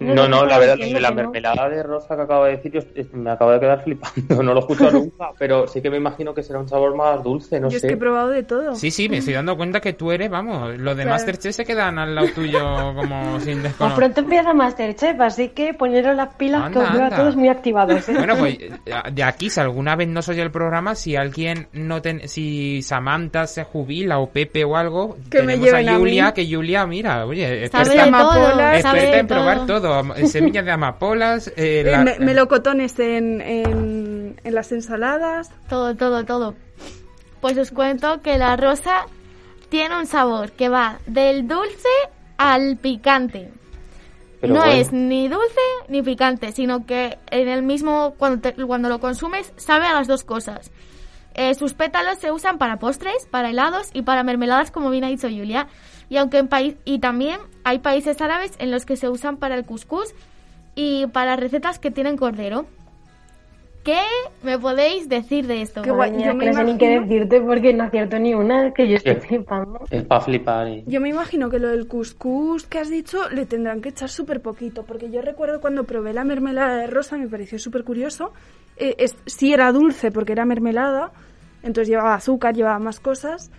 [0.00, 1.14] No, no, la verdad, la que no.
[1.14, 2.80] mermelada de rosa que acabo de decir, yo
[3.12, 4.42] me acabo de quedar flipando.
[4.42, 7.22] No lo he escuchado nunca, pero sí que me imagino que será un sabor más
[7.22, 7.88] dulce, no yo es sé.
[7.88, 8.74] que he probado de todo.
[8.74, 11.10] Sí, sí, me estoy dando cuenta que tú eres, vamos, los de Claro.
[11.10, 12.60] Masterchef se quedan al lado tuyo
[12.94, 13.96] como sin Pues desconocer.
[13.98, 17.48] pronto empieza Masterchef, así que poneros las pilas Anda, que os veo a todos muy
[17.48, 18.08] activados.
[18.08, 18.14] ¿eh?
[18.16, 18.70] Bueno, pues eh,
[19.12, 23.46] de aquí, si alguna vez no soy el programa, si alguien no ten, si Samantha
[23.46, 27.26] se jubila o Pepe o algo, Que me tenemos lleven a Julia, que Julia, mira,
[27.26, 29.89] oye, Sabe experta, de todo, experta de en probar todo.
[29.92, 35.50] Am- semillas de amapolas, eh, Eh, la- me- melocotones en, en, en las ensaladas.
[35.68, 36.54] Todo, todo, todo.
[37.40, 39.06] Pues os cuento que la rosa
[39.68, 41.88] tiene un sabor que va del dulce
[42.36, 43.50] al picante.
[44.40, 44.72] Pero no bueno.
[44.72, 49.52] es ni dulce ni picante, sino que en el mismo, cuando, te- cuando lo consumes,
[49.56, 50.70] sabe a las dos cosas.
[51.34, 55.08] Eh, sus pétalos se usan para postres, para helados y para mermeladas, como bien ha
[55.08, 55.68] dicho Julia.
[56.10, 59.54] Y aunque en país y también hay países árabes en los que se usan para
[59.54, 60.12] el couscous
[60.74, 62.66] y para recetas que tienen cordero.
[63.84, 63.98] ¿Qué
[64.42, 65.80] me podéis decir de esto?
[65.80, 66.12] Qué guay.
[66.22, 68.86] Yo me que no sé ni qué imagino- decirte porque no acierto ni una, que
[68.86, 69.20] yo estoy Sí.
[69.28, 69.80] flipando.
[69.88, 70.68] Es para flipar.
[70.68, 70.84] eh.
[70.86, 74.42] Yo me imagino que lo del couscous que has dicho le tendrán que echar súper
[74.42, 78.34] poquito, porque yo recuerdo cuando probé la mermelada de rosa, me pareció súper curioso.
[78.76, 81.12] Eh, es, sí era dulce porque era mermelada,
[81.62, 83.50] entonces llevaba azúcar, llevaba más cosas.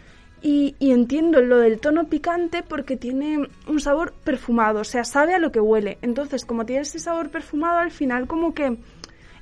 [0.43, 5.35] Y, y entiendo lo del tono picante porque tiene un sabor perfumado, o sea, sabe
[5.35, 5.99] a lo que huele.
[6.01, 8.77] Entonces, como tiene ese sabor perfumado, al final como que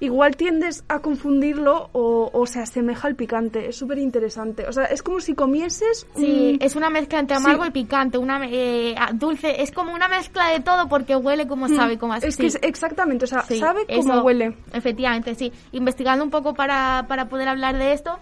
[0.02, 3.68] igual tiendes a confundirlo o, o se asemeja al picante.
[3.70, 4.66] Es súper interesante.
[4.68, 6.06] O sea, es como si comieses...
[6.16, 7.70] Sí, un- es una mezcla entre amargo Sí.
[7.70, 11.97] y picante, una eh, dulce, es como una mezcla de todo porque huele como sabe,
[11.97, 12.26] como así.
[12.26, 12.30] Mm.
[12.30, 14.56] Es que es exactamente, o sea, Sí, sabe eso, huele.
[14.74, 15.52] Efectivamente, sí.
[15.74, 18.20] Investigando un poco para, para poder hablar de esto,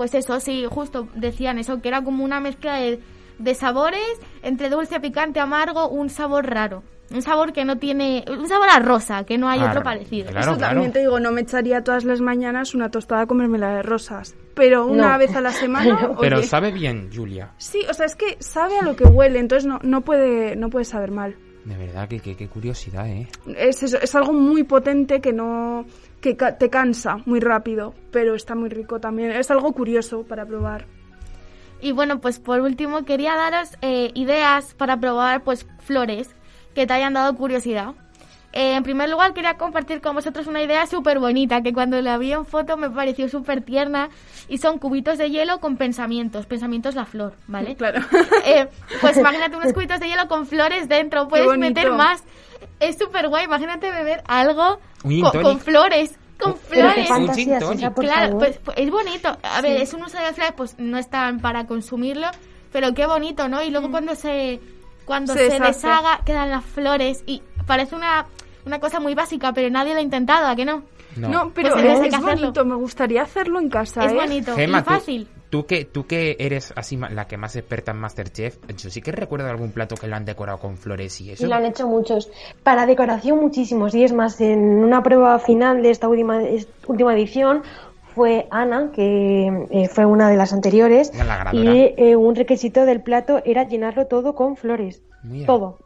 [0.00, 3.00] pues eso, sí, justo decían eso, que era como una mezcla de,
[3.38, 4.00] de sabores
[4.42, 6.82] entre dulce, picante, amargo, un sabor raro.
[7.12, 10.30] Un sabor que no tiene, un sabor a rosa, que no hay otro parecido.
[10.30, 10.52] claro.
[10.52, 13.82] Eso también te digo, no me echaría todas las mañanas una tostada con mermelada de
[13.82, 14.34] rosas.
[14.54, 15.18] Pero una No.
[15.18, 17.50] vez a la semana, Pero- sabe bien, Julia.
[17.58, 20.70] Sí, o sea, es que sabe a lo que huele, entonces no, no, puede, no
[20.70, 21.36] puede saber mal.
[21.66, 23.28] De verdad, que que- qué curiosidad, ¿eh?
[23.54, 25.84] Es, eso, es algo muy potente que no
[26.20, 29.30] que ca- te cansa muy rápido, pero está muy rico también.
[29.32, 30.86] Es algo curioso para probar.
[31.80, 36.34] Y bueno, pues por último quería daros eh, ideas para probar pues flores
[36.74, 37.94] que te hayan dado curiosidad.
[38.52, 42.18] Eh, en primer lugar quería compartir con vosotros una idea súper bonita que cuando la
[42.18, 44.10] vi en foto me pareció súper tierna
[44.48, 46.46] y son cubitos de hielo con pensamientos.
[46.46, 47.76] Pensamientos la flor, ¿vale?
[47.76, 48.00] Claro.
[48.44, 48.68] Eh,
[49.00, 52.24] pues imagínate unos cubitos de hielo con flores dentro, puedes meter más.
[52.80, 57.06] Es súper guay, imagínate beber algo con, con flores, con flores.
[57.06, 59.36] fantasía Claro, pues, pues, es bonito.
[59.42, 62.28] A ver, es un uso de flores, pues no están para consumirlo,
[62.72, 63.62] pero qué bonito, ¿no?
[63.62, 64.60] Y luego cuando se
[65.10, 65.38] cuando Mm.
[65.38, 68.26] Se deshaga quedan las flores y parece una
[68.66, 70.82] una cosa muy básica, pero nadie lo ha intentado, ¿a que no?
[71.16, 74.04] No, pero Pues es, bonito, me gustaría hacerlo en casa.
[74.04, 74.14] es ¿eh?
[74.14, 75.28] bonito Gemma, y fácil.
[75.48, 79.00] Tú, que, tú que eres así ma- la que más experta en Masterchef, yo sí
[79.02, 81.44] que recuerdo algún plato que lo han decorado con flores y eso.
[81.44, 82.30] Y lo han hecho muchos.
[82.62, 83.92] Para decoración muchísimos.
[83.96, 86.38] Y es más, en una prueba final de esta última,
[86.86, 87.62] última edición
[88.14, 91.10] fue Ana, que eh, fue una de las anteriores.
[91.16, 91.50] La.
[91.52, 95.02] Y eh, un requisito del plato era llenarlo todo con flores.
[95.24, 95.46] Mira.
[95.46, 95.78] Todo.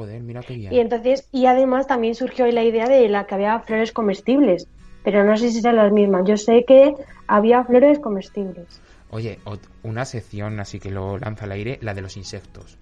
[0.00, 0.72] Joder, mira qué bien.
[0.72, 4.66] Y entonces, y además también surgió la idea de la que había flores comestibles.
[5.04, 6.22] Pero no sé si serán las mismas.
[6.26, 6.94] Yo sé que
[7.26, 8.80] había flores comestibles.
[9.10, 9.38] Oye,
[9.82, 12.78] una sección así que lo lanza al aire, la de los insectos.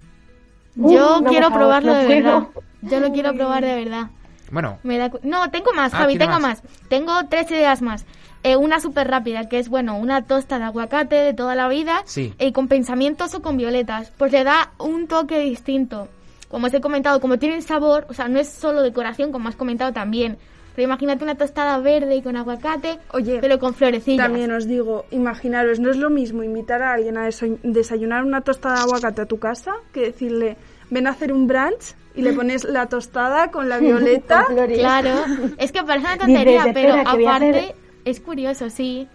[0.77, 2.23] Uh, Yo no, quiero favor, probarlo no de puedo.
[2.23, 2.49] verdad.
[2.83, 4.11] Yo lo quiero probar de verdad.
[4.53, 6.63] Bueno, Me da no, tengo más, Ah, Javi, ¿tiene tengo más?
[6.63, 6.73] más.
[6.89, 8.07] Tengo tres ideas más.
[8.45, 12.03] Eh, una súper rápida, que es, bueno, una tosta de aguacate de toda la vida,
[12.05, 12.33] Sí.
[12.39, 14.13] eh, con pensamientos o con violetas.
[14.17, 16.07] Pues le da un toque distinto.
[16.49, 19.57] Como os he comentado, como tienen sabor, o sea, no es solo decoración, como has
[19.57, 20.39] comentado también.
[20.75, 24.27] Pero imagínate una tostada verde con aguacate, Oye, pero con florecillas.
[24.27, 28.43] También os digo, imaginaros, no es lo mismo invitar a alguien a desa- desayunar una
[28.43, 30.57] tostada de aguacate a tu casa que decirle,
[30.91, 34.45] ven a hacer un brunch y le pones la tostada con la violeta.
[34.47, 34.69] Con.
[34.69, 35.11] Claro,
[35.59, 37.75] es que parece una tontería, Dices, pero aparte hacer-
[38.05, 39.09] es curioso, sí.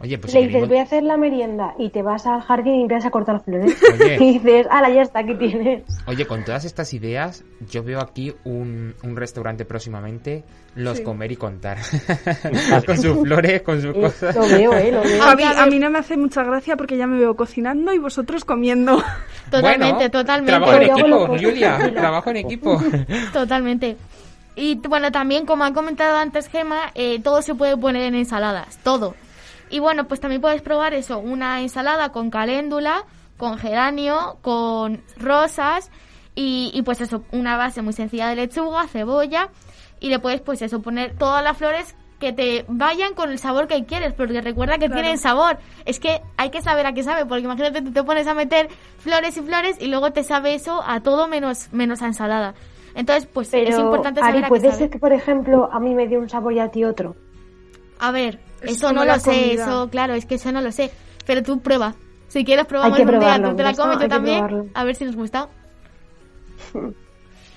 [0.00, 2.74] Oye, pues Le si dices, voy a hacer la merienda y te vas al jardín
[2.76, 3.76] y empiezas a cortar flores.
[4.00, 4.16] Oye.
[4.20, 5.82] Y dices, ala, ya está, aquí tienes.
[6.06, 10.44] Oye, con todas estas ideas, yo veo aquí un, un restaurante próximamente,
[10.74, 11.04] los Sí.
[11.04, 11.78] comer y contar.
[12.86, 14.36] con sus flores, con sus Eh, cosas.
[14.36, 15.22] lo veo, eh, lo veo.
[15.22, 15.70] A a ver.
[15.70, 19.02] mí no me hace mucha gracia porque ya me veo cocinando y vosotros comiendo.
[19.50, 20.50] Totalmente, Bueno, totalmente.
[20.52, 22.80] Trabajo en equipo, Julia, trabajo en equipo.
[23.32, 23.96] Totalmente.
[24.56, 28.78] Y bueno, también como ha comentado antes Gema, eh, todo se puede poner en ensaladas,
[28.82, 29.14] todo.
[29.70, 33.04] Y bueno, pues también puedes probar eso, una ensalada con caléndula,
[33.36, 35.90] con geranio, con rosas
[36.34, 39.48] y, y pues eso, una base muy sencilla de lechuga, cebolla
[40.00, 43.66] y le puedes pues eso, poner todas las flores que te vayan con el sabor
[43.66, 45.00] que quieres, porque recuerda que Claro.
[45.00, 45.58] tienen sabor.
[45.86, 48.68] Es que hay que saber a qué sabe, porque imagínate tú te pones a meter
[48.98, 52.52] flores y flores y luego te sabe eso a todo menos, menos a ensalada.
[52.94, 54.78] Entonces, pues Pero, es importante saber Ari, a qué puede sabe.
[54.78, 57.16] ser que, por ejemplo, a mí me dé un sabor y a ti otro.
[57.98, 59.64] A ver, eso no lo sé, comida.
[59.64, 60.90] eso, claro, es que eso no lo sé.
[61.26, 61.94] Pero tú prueba.
[62.28, 65.16] Si quieres probamos un día, tú te la comes, yo también, a ver si nos
[65.16, 65.48] gusta.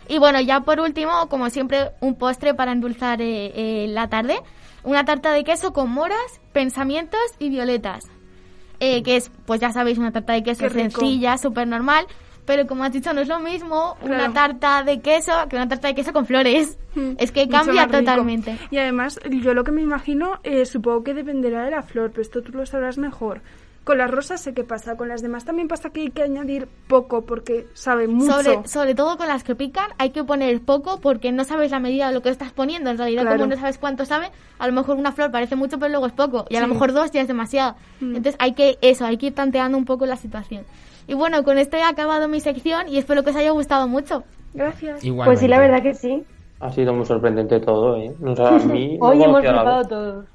[0.08, 4.36] Y bueno, ya por último, como siempre, un postre para endulzar eh, eh, la tarde.
[4.84, 8.04] Una tarta de queso con moras, pensamientos y violetas.
[8.80, 12.06] Eh, que es, pues ya sabéis, una tarta de queso Qué sencilla, súper normal.
[12.46, 15.88] Pero como has dicho, no es lo mismo una tarta de queso que una tarta
[15.88, 16.78] de queso con flores.
[17.18, 18.58] Es que cambia totalmente.
[18.70, 22.22] Y además, yo lo que me imagino, eh, supongo que dependerá de la flor, pero
[22.22, 23.42] esto tú lo sabrás mejor.
[23.84, 26.70] Con las rosas sé qué pasa, con las demás también pasa que hay que añadir
[26.88, 28.32] poco porque sabe mucho.
[28.32, 31.80] Sobre, sobre todo con las que pican hay que poner poco porque no sabes la
[31.80, 32.90] medida de lo que estás poniendo.
[32.92, 33.40] En realidad, Claro.
[33.40, 36.14] como no sabes cuánto sabe, a lo mejor una flor parece mucho pero luego es
[36.14, 36.46] poco.
[36.50, 37.76] Y a lo mejor dos ya es demasiado.
[38.00, 38.16] Mm.
[38.16, 40.64] Entonces hay que eso, hay que ir tanteando un poco la situación.
[41.08, 44.24] Y bueno, con esto he acabado mi sección y espero que os haya gustado mucho.
[44.54, 45.04] Gracias.
[45.04, 45.26] Igualmente.
[45.26, 46.24] Pues sí, la verdad que sí.
[46.60, 48.14] Ha sido muy sorprendente todo, ¿eh?
[48.26, 50.26] O sea, a mí Hoy hemos flipado todos.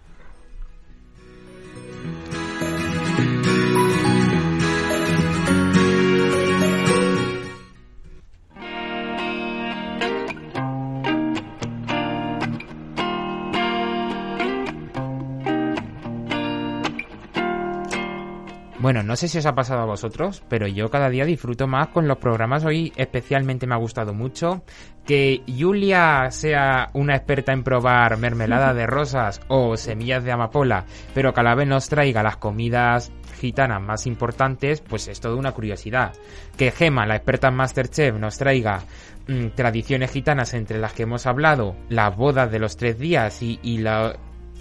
[18.89, 21.89] Bueno, no sé si os ha pasado a vosotros, pero yo cada día disfruto más
[21.89, 22.65] con los programas.
[22.65, 24.63] Hoy especialmente me ha gustado mucho
[25.05, 31.35] que Julia sea una experta en probar mermelada de rosas o semillas de amapola, pero
[31.35, 35.53] que a la vez nos traiga las comidas gitanas más importantes, pues es toda una
[35.53, 36.15] curiosidad.
[36.57, 38.85] Que Gema, la experta en Masterchef, nos traiga
[39.27, 43.61] mm, tradiciones gitanas entre las que hemos hablado, las bodas de los tres días y,
[43.63, 44.17] y la-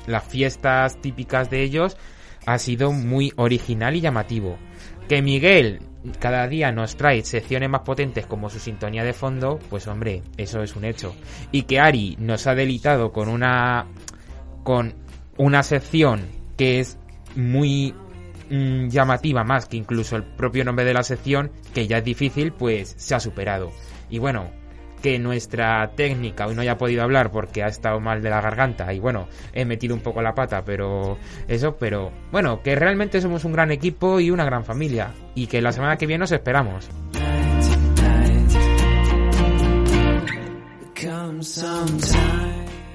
[0.06, 1.96] las fiestas típicas de ellos,
[2.48, 4.58] ha sido muy original y llamativo.
[5.08, 5.82] Que Miguel
[6.20, 10.64] cada día nos trae secciones más potentes como su sintonía de fondo, pues hombre, eso
[10.64, 11.14] es un hecho.
[11.52, 13.86] Y que Ari nos ha delitado con una
[14.64, 14.94] con
[15.38, 16.26] una sección
[16.58, 16.98] que es
[17.36, 17.94] muy
[18.50, 22.54] mm, llamativa más que incluso el propio nombre de la sección, que ya es difícil,
[22.54, 23.74] pues se ha superado.
[24.10, 24.50] Y bueno,
[25.02, 28.94] que nuestra técnica hoy no haya podido hablar porque ha estado mal de la garganta
[28.94, 31.18] y bueno, he metido un poco la pata, pero
[31.48, 35.62] eso, pero bueno, que realmente somos un gran equipo y una gran familia y que
[35.62, 36.90] la semana que viene nos esperamos.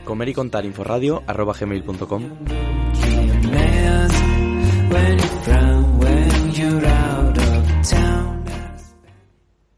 [0.04, 2.22] Comer y contar inforadio arroba gmail.com